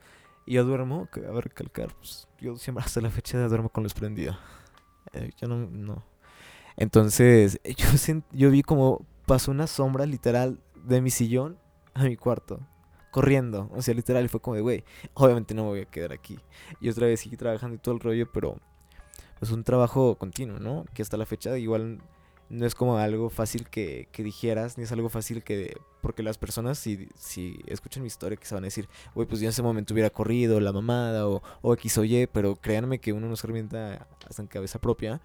Y 0.45 0.55
yo 0.55 0.65
duermo, 0.65 1.07
a 1.15 1.31
ver, 1.31 1.45
recalcar, 1.45 1.93
pues, 1.95 2.27
yo 2.41 2.55
siempre 2.57 2.83
hasta 2.83 3.01
la 3.01 3.09
fecha 3.09 3.47
duermo 3.47 3.69
con 3.69 3.83
luz 3.83 3.93
prendida. 3.93 4.39
Eh, 5.13 5.31
yo 5.39 5.47
no, 5.47 5.57
no. 5.57 6.03
Entonces, 6.77 7.59
yo, 7.65 7.87
sent- 7.93 8.25
yo 8.31 8.51
vi 8.51 8.63
como 8.63 9.05
pasó 9.27 9.51
una 9.51 9.67
sombra 9.67 10.05
literal 10.05 10.59
de 10.85 11.01
mi 11.01 11.11
sillón 11.11 11.57
a 11.93 12.03
mi 12.05 12.17
cuarto, 12.17 12.59
corriendo. 13.13 13.69
O 13.73 13.81
sea, 13.81 13.93
literal, 13.93 14.27
fue 14.27 14.41
como 14.41 14.55
de, 14.55 14.61
güey, 14.61 14.83
obviamente 15.13 15.53
no 15.53 15.63
me 15.63 15.69
voy 15.69 15.79
a 15.81 15.85
quedar 15.85 16.11
aquí. 16.11 16.39
Y 16.81 16.89
otra 16.89 17.07
vez 17.07 17.21
seguí 17.21 17.37
trabajando 17.37 17.75
y 17.75 17.79
todo 17.79 17.93
el 17.93 18.01
rollo, 18.01 18.29
pero 18.33 18.57
es 19.39 19.51
un 19.51 19.63
trabajo 19.63 20.15
continuo, 20.15 20.59
¿no? 20.59 20.83
Que 20.93 21.03
hasta 21.03 21.15
la 21.15 21.25
fecha 21.25 21.57
igual 21.57 22.01
no 22.49 22.65
es 22.65 22.75
como 22.75 22.97
algo 22.97 23.29
fácil 23.29 23.69
que, 23.69 24.09
que 24.11 24.23
dijeras, 24.23 24.77
ni 24.77 24.83
es 24.83 24.91
algo 24.91 25.09
fácil 25.09 25.43
que... 25.43 25.77
Porque 26.01 26.23
las 26.23 26.37
personas, 26.37 26.79
si, 26.79 27.07
si 27.15 27.59
escuchan 27.67 28.01
mi 28.01 28.07
historia, 28.07 28.35
que 28.35 28.45
se 28.45 28.55
van 28.55 28.63
a 28.63 28.67
decir, 28.67 28.89
güey, 29.13 29.27
pues 29.27 29.39
yo 29.39 29.45
en 29.45 29.49
ese 29.51 29.61
momento 29.61 29.93
hubiera 29.93 30.09
corrido, 30.09 30.59
la 30.59 30.73
mamada, 30.73 31.27
o, 31.29 31.41
o 31.61 31.73
X 31.75 31.99
o 31.99 32.03
Y, 32.03 32.27
pero 32.27 32.55
créanme 32.55 32.99
que 32.99 33.13
uno 33.13 33.29
no 33.29 33.35
se 33.35 33.47
hasta 33.47 34.41
en 34.41 34.47
cabeza 34.47 34.79
propia. 34.79 35.21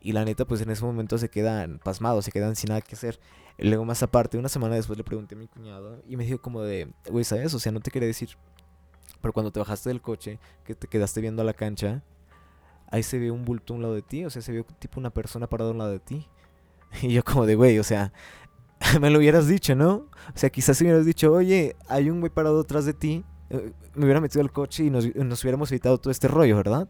Y 0.00 0.12
la 0.12 0.24
neta, 0.24 0.46
pues 0.46 0.60
en 0.62 0.70
ese 0.70 0.82
momento 0.84 1.18
se 1.18 1.28
quedan 1.28 1.78
pasmados, 1.78 2.24
se 2.24 2.32
quedan 2.32 2.56
sin 2.56 2.68
nada 2.68 2.80
que 2.80 2.94
hacer. 2.94 3.20
Luego 3.58 3.84
más 3.84 4.02
aparte, 4.02 4.38
una 4.38 4.48
semana 4.48 4.74
después 4.74 4.96
le 4.96 5.04
pregunté 5.04 5.34
a 5.34 5.38
mi 5.38 5.46
cuñado 5.46 6.02
y 6.06 6.16
me 6.16 6.24
dijo 6.24 6.40
como 6.40 6.62
de, 6.62 6.90
güey, 7.10 7.24
¿sabes? 7.24 7.52
O 7.52 7.58
sea, 7.58 7.70
no 7.70 7.80
te 7.80 7.90
quería 7.90 8.06
decir, 8.06 8.30
pero 9.20 9.34
cuando 9.34 9.52
te 9.52 9.60
bajaste 9.60 9.90
del 9.90 10.00
coche, 10.00 10.38
que 10.64 10.74
te 10.74 10.88
quedaste 10.88 11.20
viendo 11.20 11.42
a 11.42 11.44
la 11.44 11.52
cancha, 11.52 12.02
ahí 12.90 13.02
se 13.02 13.18
ve 13.18 13.30
un 13.30 13.44
bulto 13.44 13.74
a 13.74 13.76
un 13.76 13.82
lado 13.82 13.94
de 13.94 14.02
ti, 14.02 14.24
o 14.24 14.30
sea, 14.30 14.40
se 14.40 14.52
ve 14.52 14.64
tipo 14.78 14.98
una 14.98 15.10
persona 15.10 15.46
parada 15.46 15.70
a 15.70 15.72
un 15.72 15.78
lado 15.78 15.90
de 15.90 16.00
ti. 16.00 16.28
Y 17.02 17.12
yo 17.12 17.22
como 17.22 17.46
de, 17.46 17.54
güey, 17.54 17.78
o 17.78 17.84
sea, 17.84 18.12
me 19.00 19.10
lo 19.10 19.18
hubieras 19.18 19.46
dicho, 19.46 19.74
¿no? 19.74 20.08
O 20.34 20.36
sea, 20.38 20.50
quizás 20.50 20.78
si 20.78 20.84
hubieras 20.84 21.04
dicho, 21.04 21.32
oye, 21.32 21.76
hay 21.88 22.10
un 22.10 22.20
güey 22.20 22.32
parado 22.32 22.60
atrás 22.60 22.86
de 22.86 22.94
ti, 22.94 23.24
eh, 23.50 23.72
me 23.94 24.04
hubiera 24.04 24.20
metido 24.20 24.40
al 24.40 24.50
coche 24.50 24.84
y 24.84 24.90
nos, 24.90 25.14
nos 25.14 25.42
hubiéramos 25.44 25.70
evitado 25.70 25.98
todo 25.98 26.10
este 26.10 26.28
rollo, 26.28 26.56
¿verdad? 26.56 26.88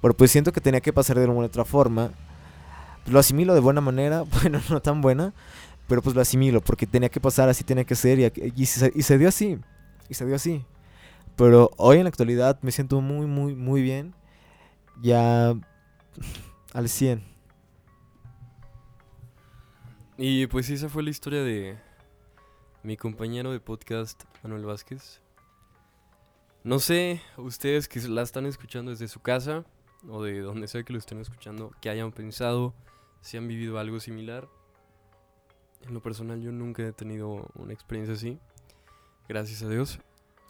Pero 0.00 0.16
pues 0.16 0.30
siento 0.30 0.52
que 0.52 0.60
tenía 0.60 0.80
que 0.80 0.92
pasar 0.92 1.18
de 1.18 1.24
alguna 1.24 1.46
otra 1.46 1.64
forma. 1.64 2.10
Lo 3.06 3.18
asimilo 3.18 3.54
de 3.54 3.60
buena 3.60 3.80
manera, 3.80 4.22
bueno, 4.42 4.60
no 4.68 4.80
tan 4.80 5.00
buena, 5.00 5.32
pero 5.88 6.02
pues 6.02 6.14
lo 6.14 6.22
asimilo 6.22 6.60
porque 6.60 6.86
tenía 6.86 7.08
que 7.08 7.20
pasar, 7.20 7.48
así 7.48 7.64
tenía 7.64 7.84
que 7.84 7.94
ser 7.94 8.18
y, 8.18 8.52
y 8.56 8.66
se, 8.66 8.92
y 8.94 9.02
se 9.02 9.18
dio 9.18 9.28
así, 9.28 9.58
y 10.08 10.14
se 10.14 10.26
dio 10.26 10.34
así. 10.34 10.64
Pero 11.36 11.70
hoy 11.76 11.98
en 11.98 12.04
la 12.04 12.08
actualidad 12.08 12.58
me 12.62 12.72
siento 12.72 13.00
muy, 13.02 13.26
muy, 13.26 13.54
muy 13.54 13.82
bien. 13.82 14.14
Ya 15.02 15.54
al 16.72 16.88
100. 16.88 17.22
Y 20.16 20.46
pues 20.46 20.70
esa 20.70 20.88
fue 20.88 21.02
la 21.02 21.10
historia 21.10 21.42
de 21.42 21.76
mi 22.82 22.96
compañero 22.96 23.52
de 23.52 23.60
podcast, 23.60 24.24
Manuel 24.42 24.64
Vázquez. 24.64 25.20
No 26.64 26.78
sé, 26.78 27.20
ustedes 27.36 27.86
que 27.86 28.00
la 28.08 28.22
están 28.22 28.46
escuchando 28.46 28.90
desde 28.90 29.08
su 29.08 29.20
casa 29.20 29.64
o 30.08 30.22
de 30.22 30.40
donde 30.40 30.68
sea 30.68 30.82
que 30.84 30.94
lo 30.94 30.98
estén 30.98 31.20
escuchando, 31.20 31.70
que 31.82 31.90
hayan 31.90 32.12
pensado, 32.12 32.74
si 33.26 33.36
han 33.36 33.48
vivido 33.48 33.80
algo 33.80 33.98
similar. 33.98 34.48
En 35.82 35.94
lo 35.94 36.00
personal 36.00 36.40
yo 36.40 36.52
nunca 36.52 36.86
he 36.86 36.92
tenido 36.92 37.50
una 37.54 37.72
experiencia 37.72 38.14
así, 38.14 38.38
gracias 39.28 39.64
a 39.64 39.68
Dios. 39.68 39.98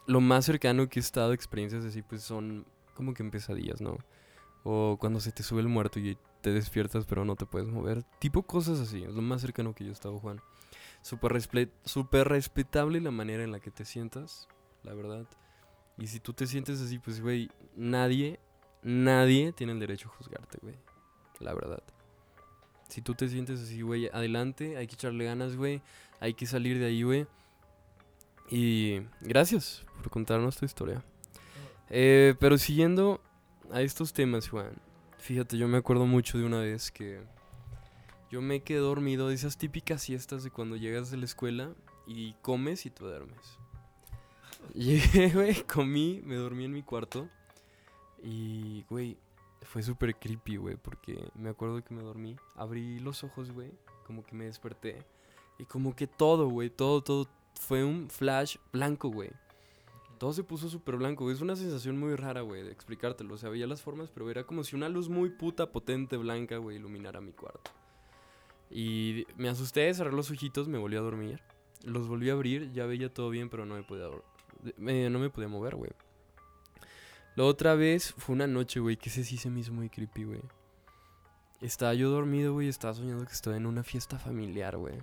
Lo 0.07 0.21
más 0.21 0.45
cercano 0.45 0.87
que 0.89 1.01
he 1.01 1.03
estado 1.03 1.31
a 1.31 1.35
experiencias 1.35 1.85
así 1.85 2.03
pues 2.03 2.23
son 2.23 2.67
como 2.95 3.15
que 3.15 3.23
en 3.23 3.31
pesadillas, 3.31 3.81
¿no? 3.81 3.97
O 4.62 4.99
cuando 5.01 5.21
se 5.21 5.33
te 5.33 5.43
sube 5.43 5.62
el 5.62 5.69
muerto 5.69 5.99
y 5.99 6.19
te 6.43 6.53
despiertas 6.53 7.07
pero 7.07 7.25
no 7.25 7.35
te 7.35 7.47
puedes 7.47 7.69
mover. 7.69 8.03
Tipo 8.19 8.43
cosas 8.43 8.79
así, 8.79 9.05
es 9.05 9.15
lo 9.15 9.23
más 9.23 9.41
cercano 9.41 9.75
que 9.75 9.85
yo 9.85 9.91
he 9.91 9.95
estado, 9.95 10.19
Juan. 10.19 10.43
Súper 11.01 11.33
súper 11.85 12.29
respetable 12.29 13.01
la 13.01 13.11
manera 13.11 13.43
en 13.43 13.53
la 13.53 13.61
que 13.61 13.71
te 13.71 13.87
sientas, 13.87 14.49
la 14.83 14.93
verdad. 14.93 15.27
Y 15.97 16.09
si 16.09 16.21
tú 16.21 16.35
te 16.35 16.47
sientes 16.47 16.83
así, 16.83 16.99
pues, 16.99 17.23
güey, 17.23 17.51
nadie, 17.75 18.39
nadie 18.83 19.53
tiene 19.53 19.73
el 19.73 19.81
derecho 19.81 20.09
a 20.09 20.17
juzgarte, 20.17 20.59
güey. 20.61 20.77
La 21.41 21.55
verdad. 21.55 21.83
Si 22.88 23.03
tú 23.03 23.14
te 23.14 23.29
sientes 23.29 23.61
así, 23.61 23.83
güey, 23.83 24.09
adelante, 24.09 24.77
hay 24.77 24.87
que 24.87 24.94
echarle 24.94 25.25
ganas, 25.25 25.57
güey. 25.57 25.83
Hay 26.20 26.35
que 26.35 26.46
salir 26.46 26.79
de 26.79 26.87
ahí, 26.87 27.03
güey. 27.03 27.27
Y 28.51 29.03
gracias 29.20 29.85
por 29.96 30.11
contarnos 30.11 30.57
tu 30.57 30.64
historia. 30.64 31.03
Eh, 31.90 32.35
pero 32.38 32.59
siguiendo 32.59 33.20
a 33.72 33.83
estos 33.83 34.12
temas, 34.12 34.49
Juan. 34.49 34.72
Fíjate, 35.18 35.59
yo 35.59 35.66
me 35.68 35.79
acuerdo 35.79 36.07
mucho 36.07 36.38
de 36.38 36.44
una 36.44 36.61
vez 36.61 36.90
que 36.90 37.20
yo 38.31 38.40
me 38.40 38.61
quedé 38.61 38.79
dormido 38.79 39.29
de 39.29 39.35
esas 39.35 39.57
típicas 39.57 40.03
siestas 40.03 40.44
de 40.44 40.51
cuando 40.51 40.77
llegas 40.77 41.11
de 41.11 41.16
la 41.16 41.25
escuela 41.25 41.72
y 42.07 42.35
comes 42.42 42.87
y 42.87 42.90
te 42.90 43.05
duermes. 43.05 43.59
Llegué, 44.75 45.31
güey, 45.31 45.62
comí, 45.64 46.22
me 46.25 46.37
dormí 46.37 46.64
en 46.64 46.72
mi 46.72 46.83
cuarto 46.83 47.29
y, 48.22 48.85
güey, 48.88 49.16
fue 49.66 49.83
súper 49.83 50.16
creepy, 50.16 50.57
güey, 50.57 50.76
porque 50.76 51.29
me 51.35 51.48
acuerdo 51.50 51.83
que 51.85 51.94
me 51.94 52.02
dormí, 52.02 52.37
abrí 52.55 52.98
los 53.00 53.22
ojos, 53.24 53.50
güey, 53.52 53.70
como 54.07 54.24
que 54.24 54.35
me 54.35 54.44
desperté 54.46 55.02
y 55.59 55.64
como 55.64 55.94
que 55.96 56.07
todo, 56.07 56.48
güey, 56.48 56.70
todo, 56.70 57.02
todo 57.02 57.29
fue 57.55 57.85
un 57.85 58.09
flash 58.11 58.57
blanco, 58.72 59.09
güey. 59.09 59.31
Todo 60.18 60.33
se 60.33 60.42
puso 60.44 60.68
súper 60.70 60.96
blanco, 60.96 61.24
güey. 61.24 61.37
Es 61.37 61.42
una 61.42 61.57
sensación 61.57 61.98
muy 61.98 62.14
rara, 62.16 62.40
güey, 62.40 62.62
de 62.62 62.72
explicártelo. 62.72 63.35
O 63.35 63.38
sea, 63.38 63.50
veía 63.50 63.66
las 63.66 63.83
formas, 63.83 64.09
pero 64.11 64.31
era 64.31 64.44
como 64.44 64.64
si 64.64 64.74
una 64.74 64.88
luz 64.88 65.11
muy 65.11 65.29
puta, 65.29 65.70
potente, 65.72 66.16
blanca, 66.16 66.57
güey, 66.57 66.76
iluminara 66.76 67.20
mi 67.20 67.33
cuarto. 67.33 67.70
Y 68.70 69.26
me 69.37 69.48
asusté, 69.48 69.92
cerré 69.94 70.12
los 70.12 70.31
ojitos, 70.31 70.68
me 70.68 70.79
volví 70.79 70.96
a 70.96 71.00
dormir. 71.00 71.40
Los 71.85 72.09
volví 72.09 72.31
a 72.31 72.33
abrir, 72.33 72.72
ya 72.72 72.87
veía 72.87 73.12
todo 73.12 73.29
bien, 73.31 73.48
pero 73.50 73.66
no 73.66 73.74
me 73.74 73.83
podía, 73.83 74.07
me- 74.79 75.11
no 75.11 75.18
me 75.18 75.29
podía 75.31 75.48
mover, 75.48 75.76
güey. 75.76 75.90
La 77.37 77.44
otra 77.44 77.75
vez 77.75 78.14
fue 78.14 78.35
una 78.35 78.46
noche, 78.46 78.81
güey, 78.81 78.96
que 78.96 79.11
ese 79.11 79.22
sí 79.22 79.37
se 79.37 79.51
me 79.51 79.61
hizo 79.61 79.70
muy 79.70 79.90
creepy, 79.90 80.25
güey. 80.25 80.40
Estaba 81.61 81.92
yo 81.92 82.09
dormido, 82.09 82.55
güey, 82.55 82.68
estaba 82.68 82.94
soñando 82.94 83.27
que 83.27 83.33
estaba 83.35 83.59
en 83.59 83.66
una 83.66 83.83
fiesta 83.83 84.18
familiar, 84.18 84.79
güey. 84.79 85.03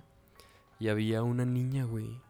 Y 0.80 0.88
había 0.88 1.22
una 1.22 1.44
niña, 1.44 1.84
güey. 1.84 2.20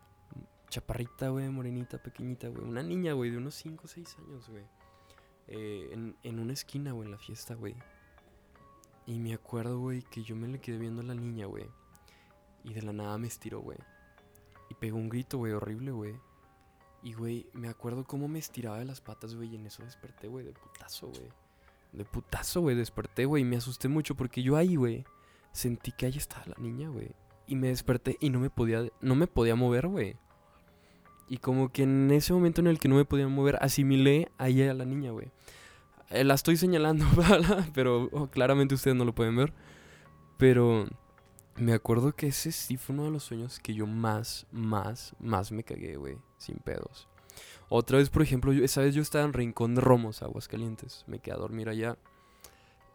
Chaparrita, 0.68 1.30
güey, 1.30 1.48
morenita, 1.48 2.02
pequeñita, 2.02 2.48
güey. 2.48 2.64
Una 2.68 2.82
niña, 2.82 3.14
güey, 3.14 3.30
de 3.30 3.38
unos 3.38 3.54
5 3.54 3.82
o 3.82 3.88
6 3.88 4.16
años, 4.18 4.50
güey. 4.50 4.64
Eh, 5.46 5.88
en, 5.92 6.14
en 6.22 6.38
una 6.38 6.52
esquina, 6.52 6.92
güey, 6.92 7.06
en 7.06 7.12
la 7.12 7.18
fiesta, 7.18 7.54
güey. 7.54 7.74
Y 9.06 9.18
me 9.18 9.32
acuerdo, 9.32 9.78
güey, 9.78 10.02
que 10.02 10.22
yo 10.22 10.36
me 10.36 10.48
le 10.48 10.60
quedé 10.60 10.76
viendo 10.76 11.00
a 11.00 11.04
la 11.04 11.14
niña, 11.14 11.46
güey. 11.46 11.64
Y 12.62 12.74
de 12.74 12.82
la 12.82 12.92
nada 12.92 13.16
me 13.16 13.28
estiró, 13.28 13.60
güey. 13.60 13.78
Y 14.68 14.74
pegó 14.74 14.98
un 14.98 15.08
grito, 15.08 15.38
güey, 15.38 15.52
horrible, 15.54 15.92
güey. 15.92 16.14
Y, 17.04 17.12
güey, 17.12 17.46
me 17.52 17.68
acuerdo 17.68 18.04
cómo 18.04 18.28
me 18.28 18.38
estiraba 18.38 18.78
de 18.78 18.86
las 18.86 19.02
patas, 19.02 19.34
güey. 19.34 19.50
Y 19.50 19.56
en 19.56 19.66
eso 19.66 19.84
desperté, 19.84 20.26
güey, 20.26 20.44
de 20.44 20.52
putazo, 20.52 21.08
güey. 21.08 21.28
De 21.92 22.04
putazo, 22.06 22.62
güey, 22.62 22.74
desperté, 22.74 23.26
güey. 23.26 23.42
Y 23.42 23.46
me 23.46 23.56
asusté 23.56 23.88
mucho 23.88 24.14
porque 24.14 24.42
yo 24.42 24.56
ahí, 24.56 24.76
güey, 24.76 25.04
sentí 25.52 25.92
que 25.92 26.06
ahí 26.06 26.16
estaba 26.16 26.46
la 26.46 26.56
niña, 26.58 26.88
güey. 26.88 27.10
Y 27.46 27.56
me 27.56 27.68
desperté 27.68 28.16
y 28.20 28.30
no 28.30 28.40
me 28.40 28.48
podía, 28.48 28.88
no 29.02 29.14
me 29.14 29.26
podía 29.26 29.54
mover, 29.54 29.86
güey. 29.86 30.16
Y 31.28 31.36
como 31.36 31.70
que 31.70 31.82
en 31.82 32.10
ese 32.10 32.32
momento 32.32 32.62
en 32.62 32.68
el 32.68 32.78
que 32.78 32.88
no 32.88 32.96
me 32.96 33.04
podía 33.04 33.28
mover, 33.28 33.58
asimilé 33.60 34.32
ahí 34.38 34.62
a 34.62 34.72
la 34.72 34.86
niña, 34.86 35.10
güey. 35.10 35.30
Eh, 36.08 36.24
la 36.24 36.34
estoy 36.34 36.56
señalando, 36.56 37.04
pero 37.74 38.08
oh, 38.12 38.28
claramente 38.28 38.74
ustedes 38.74 38.96
no 38.96 39.04
lo 39.04 39.14
pueden 39.14 39.36
ver. 39.36 39.52
Pero 40.38 40.86
me 41.56 41.74
acuerdo 41.74 42.16
que 42.16 42.28
ese 42.28 42.50
sí 42.50 42.78
fue 42.78 42.94
uno 42.94 43.04
de 43.04 43.10
los 43.10 43.24
sueños 43.24 43.60
que 43.60 43.74
yo 43.74 43.86
más, 43.86 44.46
más, 44.50 45.14
más 45.20 45.52
me 45.52 45.64
cagué, 45.64 45.96
güey. 45.96 46.16
Sin 46.44 46.56
pedos. 46.58 47.08
Otra 47.70 47.98
vez, 47.98 48.10
por 48.10 48.20
ejemplo, 48.22 48.52
yo- 48.52 48.62
esa 48.64 48.82
vez 48.82 48.94
yo 48.94 49.00
estaba 49.02 49.24
en 49.24 49.32
Rincón 49.32 49.74
de 49.74 49.80
Romos, 49.80 50.22
Aguascalientes. 50.22 51.04
Me 51.06 51.18
quedé 51.18 51.34
a 51.34 51.38
dormir 51.38 51.68
allá. 51.70 51.96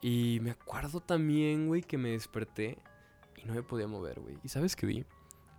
Y 0.02 0.40
me 0.42 0.52
acuerdo 0.52 1.02
también, 1.02 1.68
güey, 1.68 1.82
que 1.82 1.98
me 1.98 2.12
desperté 2.12 2.78
y 3.38 3.46
no 3.46 3.54
me 3.54 3.64
podía 3.64 3.88
mover, 3.88 4.20
güey. 4.20 4.38
¿Y 4.44 4.50
sabes 4.50 4.76
qué 4.76 4.86
vi? 4.86 5.06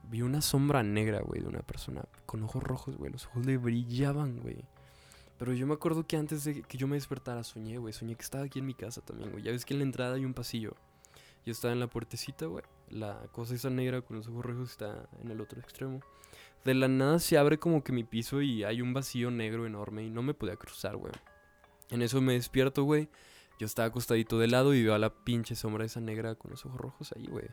Vi 0.04 0.22
una 0.22 0.40
sombra 0.40 0.82
negra, 0.82 1.20
güey, 1.20 1.42
de 1.42 1.48
una 1.48 1.60
persona 1.60 2.04
con 2.26 2.42
ojos 2.42 2.62
rojos, 2.62 2.96
güey. 2.96 3.10
Los 3.12 3.26
ojos 3.26 3.44
le 3.44 3.58
brillaban, 3.58 4.38
güey. 4.40 4.64
Pero 5.38 5.52
yo 5.52 5.66
me 5.66 5.74
acuerdo 5.74 6.06
que 6.06 6.16
antes 6.16 6.44
de 6.44 6.62
que 6.62 6.78
yo 6.78 6.86
me 6.86 6.96
despertara 6.96 7.42
soñé, 7.44 7.78
güey. 7.78 7.92
Soñé 7.92 8.14
que 8.14 8.22
estaba 8.22 8.44
aquí 8.44 8.60
en 8.60 8.66
mi 8.66 8.74
casa 8.74 9.00
también, 9.00 9.30
güey. 9.32 9.42
Ya 9.42 9.50
ves 9.50 9.64
que 9.64 9.74
en 9.74 9.80
la 9.80 9.84
entrada 9.84 10.14
hay 10.14 10.24
un 10.24 10.34
pasillo. 10.34 10.74
Yo 11.44 11.52
estaba 11.52 11.72
en 11.72 11.80
la 11.80 11.86
puertecita, 11.88 12.46
güey. 12.46 12.64
La 12.88 13.20
cosa 13.32 13.54
esa 13.54 13.70
negra 13.70 14.00
con 14.02 14.16
los 14.16 14.28
ojos 14.28 14.44
rojos 14.44 14.70
está 14.70 15.08
en 15.22 15.30
el 15.30 15.40
otro 15.40 15.60
extremo. 15.60 16.00
De 16.64 16.74
la 16.74 16.88
nada 16.88 17.18
se 17.18 17.38
abre 17.38 17.58
como 17.58 17.82
que 17.82 17.92
mi 17.92 18.04
piso 18.04 18.42
y 18.42 18.64
hay 18.64 18.82
un 18.82 18.92
vacío 18.92 19.30
negro 19.30 19.66
enorme 19.66 20.04
y 20.04 20.10
no 20.10 20.22
me 20.22 20.34
podía 20.34 20.56
cruzar, 20.56 20.96
güey. 20.96 21.12
En 21.90 22.02
eso 22.02 22.20
me 22.20 22.34
despierto, 22.34 22.84
güey. 22.84 23.08
Yo 23.58 23.66
estaba 23.66 23.88
acostadito 23.88 24.38
de 24.38 24.46
lado 24.46 24.74
y 24.74 24.82
veo 24.82 24.94
a 24.94 24.98
la 24.98 25.10
pinche 25.10 25.54
sombra 25.54 25.84
esa 25.84 26.00
negra 26.00 26.34
con 26.34 26.50
los 26.50 26.64
ojos 26.64 26.80
rojos 26.80 27.12
ahí, 27.16 27.26
güey. 27.26 27.46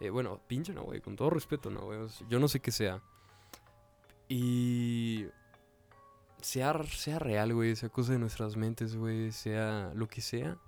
Eh, 0.00 0.10
bueno, 0.10 0.40
pinche 0.46 0.72
no, 0.72 0.84
güey. 0.84 1.00
Con 1.00 1.16
todo 1.16 1.30
respeto, 1.30 1.70
no, 1.70 1.82
güey. 1.82 1.98
yo 2.28 2.38
no 2.38 2.48
sé 2.48 2.60
qué 2.60 2.70
sea. 2.70 3.02
Y... 4.28 5.26
Sea, 6.40 6.82
sea 6.84 7.18
real, 7.18 7.52
güey. 7.52 7.76
Sea 7.76 7.88
cosa 7.88 8.12
de 8.12 8.18
nuestras 8.18 8.56
mentes, 8.56 8.96
güey. 8.96 9.32
Sea 9.32 9.92
lo 9.94 10.08
que 10.08 10.20
sea. 10.20 10.58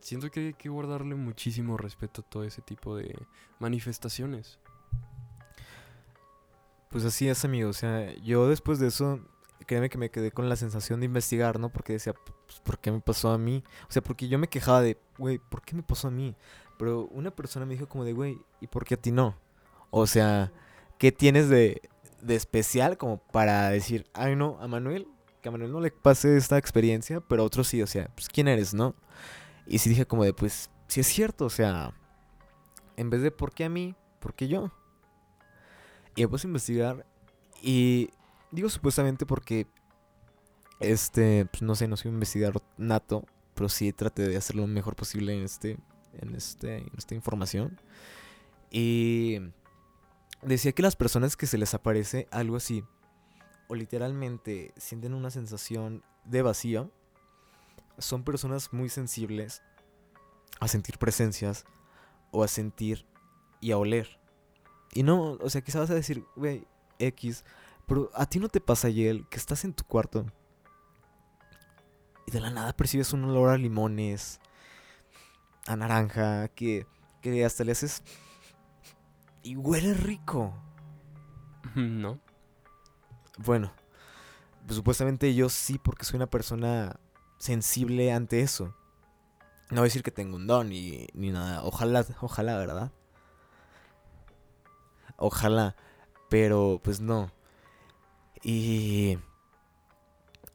Siento 0.00 0.30
que 0.30 0.40
hay 0.40 0.54
que 0.54 0.68
guardarle 0.68 1.14
muchísimo 1.14 1.76
respeto 1.76 2.20
a 2.20 2.30
todo 2.30 2.44
ese 2.44 2.62
tipo 2.62 2.96
de 2.96 3.14
manifestaciones. 3.58 4.58
Pues 6.94 7.04
así 7.04 7.28
es, 7.28 7.44
amigo. 7.44 7.70
O 7.70 7.72
sea, 7.72 8.14
yo 8.22 8.48
después 8.48 8.78
de 8.78 8.86
eso, 8.86 9.18
créeme 9.66 9.90
que 9.90 9.98
me 9.98 10.12
quedé 10.12 10.30
con 10.30 10.48
la 10.48 10.54
sensación 10.54 11.00
de 11.00 11.06
investigar, 11.06 11.58
¿no? 11.58 11.68
Porque 11.68 11.94
decía, 11.94 12.14
pues, 12.46 12.60
¿por 12.60 12.78
qué 12.78 12.92
me 12.92 13.00
pasó 13.00 13.30
a 13.30 13.36
mí? 13.36 13.64
O 13.88 13.92
sea, 13.92 14.00
porque 14.00 14.28
yo 14.28 14.38
me 14.38 14.46
quejaba 14.46 14.80
de, 14.80 14.96
güey, 15.18 15.38
¿por 15.38 15.62
qué 15.62 15.74
me 15.74 15.82
pasó 15.82 16.06
a 16.06 16.12
mí? 16.12 16.36
Pero 16.78 17.06
una 17.06 17.32
persona 17.32 17.66
me 17.66 17.74
dijo 17.74 17.88
como 17.88 18.04
de, 18.04 18.12
güey, 18.12 18.38
¿y 18.60 18.68
por 18.68 18.84
qué 18.84 18.94
a 18.94 18.96
ti 18.96 19.10
no? 19.10 19.34
O 19.90 20.06
sea, 20.06 20.52
¿qué 20.96 21.10
tienes 21.10 21.48
de, 21.48 21.82
de 22.22 22.36
especial 22.36 22.96
como 22.96 23.18
para 23.18 23.70
decir, 23.70 24.06
ay, 24.14 24.36
no, 24.36 24.56
a 24.60 24.68
Manuel, 24.68 25.08
que 25.42 25.48
a 25.48 25.50
Manuel 25.50 25.72
no 25.72 25.80
le 25.80 25.90
pase 25.90 26.36
esta 26.36 26.58
experiencia, 26.58 27.20
pero 27.22 27.42
a 27.42 27.46
otros 27.46 27.66
sí, 27.66 27.82
o 27.82 27.88
sea, 27.88 28.08
pues, 28.14 28.28
¿quién 28.28 28.46
eres, 28.46 28.72
no? 28.72 28.94
Y 29.66 29.78
sí 29.78 29.90
dije 29.90 30.06
como 30.06 30.22
de, 30.22 30.32
pues, 30.32 30.70
sí 30.86 31.00
es 31.00 31.08
cierto, 31.08 31.46
o 31.46 31.50
sea, 31.50 31.92
en 32.96 33.10
vez 33.10 33.20
de 33.20 33.32
¿por 33.32 33.52
qué 33.52 33.64
a 33.64 33.68
mí? 33.68 33.96
¿Por 34.20 34.32
qué 34.34 34.46
yo? 34.46 34.70
Y 36.16 36.22
me 36.22 36.28
puse 36.28 36.46
a 36.46 36.48
investigar 36.48 37.06
y 37.62 38.10
digo 38.50 38.68
supuestamente 38.68 39.26
porque, 39.26 39.66
este, 40.80 41.46
pues 41.46 41.62
no 41.62 41.74
sé, 41.74 41.88
no 41.88 41.96
soy 41.96 42.10
un 42.10 42.16
investigador 42.16 42.62
nato, 42.76 43.24
pero 43.54 43.68
sí 43.68 43.92
traté 43.92 44.28
de 44.28 44.36
hacer 44.36 44.56
lo 44.56 44.66
mejor 44.66 44.96
posible 44.96 45.34
en 45.34 45.42
este, 45.42 45.78
en 46.20 46.34
este, 46.34 46.78
en 46.78 46.90
esta 46.96 47.14
información. 47.14 47.80
Y 48.70 49.38
decía 50.42 50.72
que 50.72 50.82
las 50.82 50.96
personas 50.96 51.36
que 51.36 51.46
se 51.46 51.58
les 51.58 51.74
aparece 51.74 52.28
algo 52.30 52.56
así, 52.56 52.84
o 53.68 53.74
literalmente 53.74 54.72
sienten 54.76 55.14
una 55.14 55.30
sensación 55.30 56.04
de 56.24 56.42
vacío, 56.42 56.90
son 57.98 58.24
personas 58.24 58.72
muy 58.72 58.88
sensibles 58.88 59.62
a 60.60 60.68
sentir 60.68 60.98
presencias 60.98 61.64
o 62.30 62.42
a 62.42 62.48
sentir 62.48 63.06
y 63.60 63.72
a 63.72 63.78
oler. 63.78 64.18
Y 64.94 65.02
no, 65.02 65.32
o 65.40 65.50
sea, 65.50 65.60
quizás 65.60 65.82
vas 65.82 65.90
a 65.90 65.94
decir, 65.94 66.24
güey, 66.36 66.66
X, 66.98 67.44
pero 67.86 68.10
a 68.14 68.26
ti 68.26 68.38
no 68.38 68.48
te 68.48 68.60
pasa, 68.60 68.88
Yel, 68.88 69.28
que 69.28 69.36
estás 69.36 69.64
en 69.64 69.74
tu 69.74 69.84
cuarto 69.84 70.26
y 72.26 72.30
de 72.30 72.40
la 72.40 72.50
nada 72.50 72.72
percibes 72.72 73.12
un 73.12 73.24
olor 73.24 73.50
a 73.50 73.58
limones, 73.58 74.40
a 75.66 75.76
naranja, 75.76 76.48
que, 76.48 76.86
que 77.20 77.44
hasta 77.44 77.64
le 77.64 77.72
haces... 77.72 78.02
Y 79.42 79.56
huele 79.56 79.92
rico. 79.92 80.54
¿No? 81.74 82.18
Bueno, 83.38 83.72
pues 84.64 84.76
supuestamente 84.76 85.34
yo 85.34 85.50
sí, 85.50 85.78
porque 85.78 86.04
soy 86.04 86.16
una 86.16 86.30
persona 86.30 86.98
sensible 87.36 88.10
ante 88.12 88.40
eso. 88.40 88.74
No 89.70 89.76
voy 89.76 89.80
a 89.80 89.84
decir 89.84 90.02
que 90.02 90.10
tengo 90.10 90.36
un 90.36 90.46
don 90.46 90.70
ni, 90.70 91.08
ni 91.12 91.30
nada. 91.30 91.62
Ojalá, 91.64 92.06
ojalá, 92.20 92.56
¿verdad? 92.56 92.92
Ojalá. 95.16 95.76
Pero 96.28 96.80
pues 96.82 97.00
no. 97.00 97.30
Y... 98.42 99.18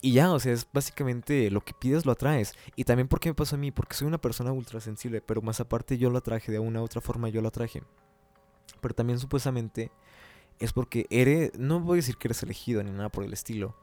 Y 0.02 0.14
ya, 0.14 0.32
o 0.32 0.40
sea, 0.40 0.54
es 0.54 0.66
básicamente 0.72 1.52
lo 1.52 1.60
que 1.60 1.74
pides 1.74 2.06
lo 2.06 2.14
atraes. 2.14 2.54
Y 2.78 2.86
también 2.86 3.10
porque 3.10 3.30
me 3.30 3.36
pasa 3.36 3.58
a 3.58 3.60
mí, 3.60 3.70
porque 3.72 3.96
soy 3.96 4.08
una 4.08 4.18
persona 4.18 4.54
ultra 4.54 4.80
sensible, 4.80 5.20
pero 5.20 5.42
más 5.42 5.60
aparte 5.60 5.98
yo 5.98 6.10
lo 6.10 6.20
atraje, 6.20 6.54
de 6.54 6.60
una 6.60 6.82
u 6.82 6.86
otra 6.86 7.02
forma 7.02 7.28
yo 7.28 7.42
lo 7.42 7.50
atraje. 7.50 7.84
Pero 8.80 8.96
también 8.96 9.20
supuestamente 9.20 9.92
es 10.60 10.72
porque 10.72 11.06
eres, 11.10 11.52
no 11.60 11.82
voy 11.82 11.96
a 11.96 12.02
decir 12.02 12.16
que 12.16 12.30
eres 12.30 12.42
elegido 12.44 12.82
ni 12.82 12.92
nada 12.92 13.10
por 13.10 13.26
el 13.26 13.34
estilo, 13.34 13.76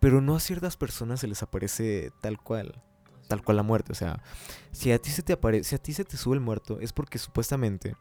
pero 0.00 0.20
no 0.20 0.36
a 0.36 0.40
ciertas 0.40 0.76
personas 0.76 1.20
se 1.20 1.28
les 1.28 1.42
aparece 1.42 2.12
tal 2.20 2.38
cual. 2.38 2.82
tal 3.28 3.42
cual 3.42 3.56
la 3.56 3.62
muerte. 3.62 3.92
O 3.92 3.94
sea, 3.94 4.22
si 4.70 4.92
a 4.92 4.98
ti 4.98 5.08
se 5.10 5.22
te 5.22 5.32
aparece, 5.32 5.64
si 5.70 5.74
a 5.74 5.78
ti 5.78 5.94
se 5.94 6.04
te 6.04 6.18
sube 6.18 6.34
el 6.34 6.40
muerto, 6.40 6.78
es 6.80 6.92
porque 6.92 7.18
supuestamente 7.18 7.96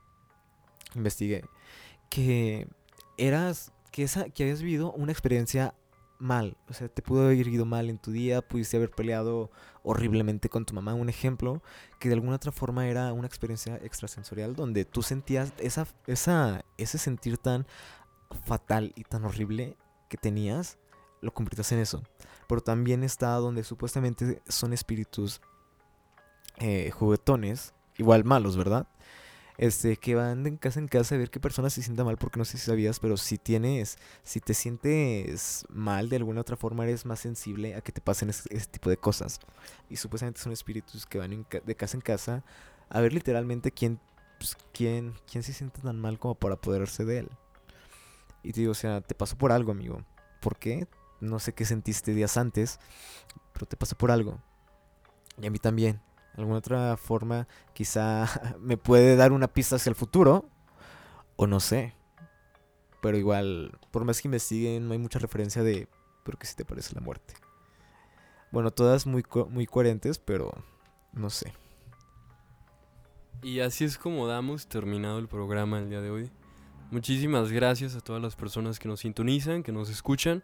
investigué 0.96 1.44
que 2.10 2.68
eras, 3.18 3.72
que 3.92 4.04
esa, 4.04 4.30
que 4.30 4.44
habías 4.44 4.62
vivido 4.62 4.92
una 4.92 5.12
experiencia 5.12 5.74
mal. 6.20 6.56
O 6.70 6.74
sea, 6.74 6.88
te 6.88 7.02
pudo 7.02 7.26
haber 7.26 7.48
ido 7.48 7.66
mal 7.66 7.90
en 7.90 7.98
tu 7.98 8.12
día, 8.12 8.42
pudiste 8.42 8.78
haber 8.78 8.92
peleado 8.92 9.50
horriblemente 9.84 10.50
con 10.50 10.66
tu 10.66 10.74
mamá. 10.74 10.94
Un 10.94 11.10
ejemplo 11.10 11.62
que 12.00 12.10
de 12.10 12.16
alguna 12.16 12.36
otra 12.36 12.52
forma 12.52 12.88
era 12.88 13.12
una 13.14 13.28
experiencia 13.28 13.78
extrasensorial 13.78 14.56
donde 14.56 14.86
tú 14.86 15.02
sentías 15.02 15.54
esa, 15.58 15.88
esa, 16.06 16.64
ese 16.78 16.98
sentir 16.98 17.38
tan 17.38 17.66
fatal 18.46 18.94
y 18.96 19.04
tan 19.04 19.26
horrible 19.26 19.78
que 20.10 20.18
tenías, 20.18 20.78
lo 21.22 21.34
conviertas 21.34 21.72
en 21.72 21.80
eso. 21.80 22.04
Pero 22.48 22.62
también 22.62 23.04
está 23.04 23.34
donde 23.36 23.64
supuestamente 23.64 24.42
son 24.48 24.74
espíritus 24.74 25.42
eh, 26.58 26.92
juguetones, 26.92 27.74
igual 27.98 28.24
malos, 28.24 28.58
¿verdad? 28.58 28.88
Este, 29.62 29.96
que 29.96 30.16
van 30.16 30.44
de 30.44 30.58
casa 30.58 30.80
en 30.80 30.88
casa 30.88 31.14
a 31.14 31.20
ver 31.20 31.30
qué 31.30 31.40
persona 31.40 31.70
se 31.70 31.84
sienta 31.84 32.04
mal, 32.04 32.18
porque 32.18 32.40
no 32.40 32.46
sé 32.46 32.58
si 32.58 32.66
sabías, 32.66 33.00
pero 33.00 33.16
si 33.16 33.38
tienes, 33.38 34.00
si 34.24 34.40
te 34.40 34.56
sientes 34.56 35.66
mal 35.70 36.10
de 36.10 36.16
alguna 36.16 36.42
otra 36.42 36.58
forma, 36.58 36.84
eres 36.84 37.06
más 37.06 37.20
sensible 37.20 37.76
a 37.76 37.82
que 37.82 37.92
te 37.92 38.02
pasen 38.02 38.32
ese, 38.32 38.50
tipo 38.72 38.90
de 38.90 38.98
cosas. 38.98 39.40
Y 39.88 39.98
supuestamente 39.98 40.42
son 40.42 40.52
espíritus 40.52 41.06
que 41.06 41.20
van 41.20 41.46
de 41.64 41.76
casa 41.76 41.96
en 41.96 42.02
casa 42.02 42.44
a 42.90 43.02
ver 43.02 43.14
literalmente 43.14 43.72
quién, 43.72 44.00
pues, 44.40 44.58
quién, 44.74 45.14
quién 45.32 45.44
se 45.44 45.54
siente 45.54 45.80
tan 45.80 46.00
mal 46.00 46.18
como 46.18 46.34
para 46.34 46.56
apoderarse 46.56 47.06
de 47.06 47.20
él. 47.20 47.30
Y 48.42 48.54
te 48.54 48.62
digo, 48.62 48.72
o 48.72 48.76
sea, 48.76 49.02
te 49.02 49.14
pasó 49.14 49.38
por 49.38 49.52
algo, 49.52 49.72
amigo. 49.72 50.04
¿Por 50.42 50.58
qué? 50.58 50.88
No 51.20 51.38
sé 51.38 51.54
qué 51.54 51.66
sentiste 51.66 52.16
días 52.16 52.36
antes, 52.36 52.80
pero 53.54 53.68
te 53.68 53.78
pasó 53.78 53.96
por 53.96 54.10
algo. 54.10 54.40
Y 55.40 55.46
a 55.46 55.52
mí 55.52 55.60
también 55.60 56.02
alguna 56.36 56.58
otra 56.58 56.98
forma 56.98 57.48
quizá 57.74 58.28
me 58.60 58.78
puede 58.78 59.16
dar 59.16 59.32
una 59.32 59.48
pista 59.48 59.76
hacia 59.76 59.90
el 59.90 59.96
futuro 59.96 60.50
o 61.36 61.48
no 61.48 61.60
sé. 61.60 61.94
Pero 63.02 63.18
igual, 63.18 63.78
por 63.90 64.06
más 64.06 64.22
que 64.22 64.28
investiguen, 64.28 64.88
no 64.88 64.94
hay 64.94 65.00
mucha 65.00 65.20
referencia 65.20 65.64
de 65.64 65.88
pero 66.24 66.38
que 66.38 66.48
si 66.48 66.56
te 66.56 66.66
parece 66.66 66.94
la 66.96 67.02
muerte. 67.02 67.34
Bueno, 68.52 68.72
todas 68.72 69.06
muy, 69.06 69.24
muy 69.50 69.66
coherentes, 69.66 70.20
pero 70.20 70.52
no 71.14 71.30
sé. 71.30 71.54
Y 73.42 73.62
así 73.62 73.86
es 73.86 73.98
como 73.98 74.28
damos 74.28 74.68
terminado 74.68 75.18
el 75.20 75.28
programa 75.28 75.80
el 75.80 75.90
día 75.90 76.02
de 76.02 76.12
hoy. 76.12 76.32
Muchísimas 76.92 77.52
gracias 77.52 77.96
a 77.96 78.02
todas 78.02 78.22
las 78.22 78.36
personas 78.36 78.78
que 78.78 78.88
nos 78.88 79.00
sintonizan, 79.00 79.64
que 79.64 79.72
nos 79.72 79.90
escuchan. 79.90 80.44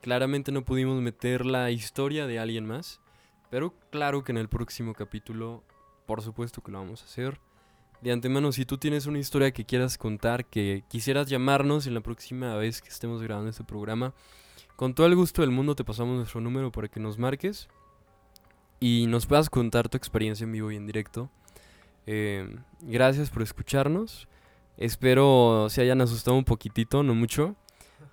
Claramente 0.00 0.50
no 0.50 0.64
pudimos 0.64 1.00
meter 1.02 1.44
la 1.44 1.70
historia 1.70 2.26
de 2.26 2.38
alguien 2.38 2.66
más. 2.66 3.00
Pero 3.50 3.74
claro 3.90 4.24
que 4.24 4.32
en 4.32 4.38
el 4.38 4.48
próximo 4.48 4.94
capítulo, 4.94 5.62
por 6.06 6.22
supuesto 6.22 6.62
que 6.62 6.70
lo 6.70 6.78
vamos 6.78 7.02
a 7.02 7.06
hacer. 7.06 7.40
De 8.00 8.12
antemano, 8.12 8.52
si 8.52 8.64
tú 8.64 8.78
tienes 8.78 9.06
una 9.06 9.18
historia 9.18 9.50
que 9.50 9.64
quieras 9.64 9.98
contar, 9.98 10.44
que 10.44 10.84
quisieras 10.88 11.28
llamarnos 11.28 11.86
en 11.86 11.94
la 11.94 12.00
próxima 12.00 12.54
vez 12.56 12.80
que 12.80 12.88
estemos 12.88 13.22
grabando 13.22 13.50
este 13.50 13.64
programa, 13.64 14.14
con 14.76 14.94
todo 14.94 15.06
el 15.06 15.16
gusto 15.16 15.42
del 15.42 15.50
mundo 15.50 15.74
te 15.74 15.84
pasamos 15.84 16.16
nuestro 16.16 16.40
número 16.40 16.70
para 16.70 16.86
que 16.88 17.00
nos 17.00 17.18
marques 17.18 17.68
y 18.78 19.06
nos 19.08 19.26
puedas 19.26 19.50
contar 19.50 19.88
tu 19.88 19.96
experiencia 19.96 20.44
en 20.44 20.52
vivo 20.52 20.70
y 20.70 20.76
en 20.76 20.86
directo. 20.86 21.30
Eh, 22.06 22.56
gracias 22.80 23.30
por 23.30 23.42
escucharnos. 23.42 24.28
Espero 24.76 25.66
se 25.68 25.82
hayan 25.82 26.00
asustado 26.00 26.36
un 26.36 26.44
poquitito, 26.44 27.02
no 27.02 27.14
mucho. 27.14 27.56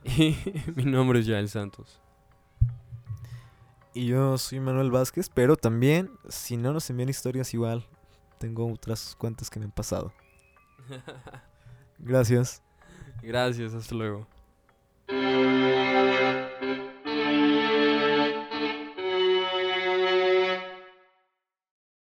Y 0.18 0.36
mi 0.76 0.86
nombre 0.86 1.20
es 1.20 1.26
Yael 1.26 1.50
Santos. 1.50 2.02
Y 3.96 4.08
yo 4.08 4.38
soy 4.38 4.60
Manuel 4.60 4.92
Vázquez, 4.92 5.30
pero 5.34 5.56
también, 5.56 6.12
si 6.28 6.58
no 6.58 6.74
nos 6.74 6.90
envían 6.90 7.08
historias 7.08 7.54
igual, 7.54 7.88
tengo 8.40 8.70
otras 8.70 9.16
cuentas 9.18 9.50
que 9.50 9.58
me 9.58 9.66
han 9.66 9.72
pasado. 9.72 10.12
Gracias. 12.00 12.62
Gracias, 13.22 13.74
hasta 13.74 13.96
luego. 13.96 14.28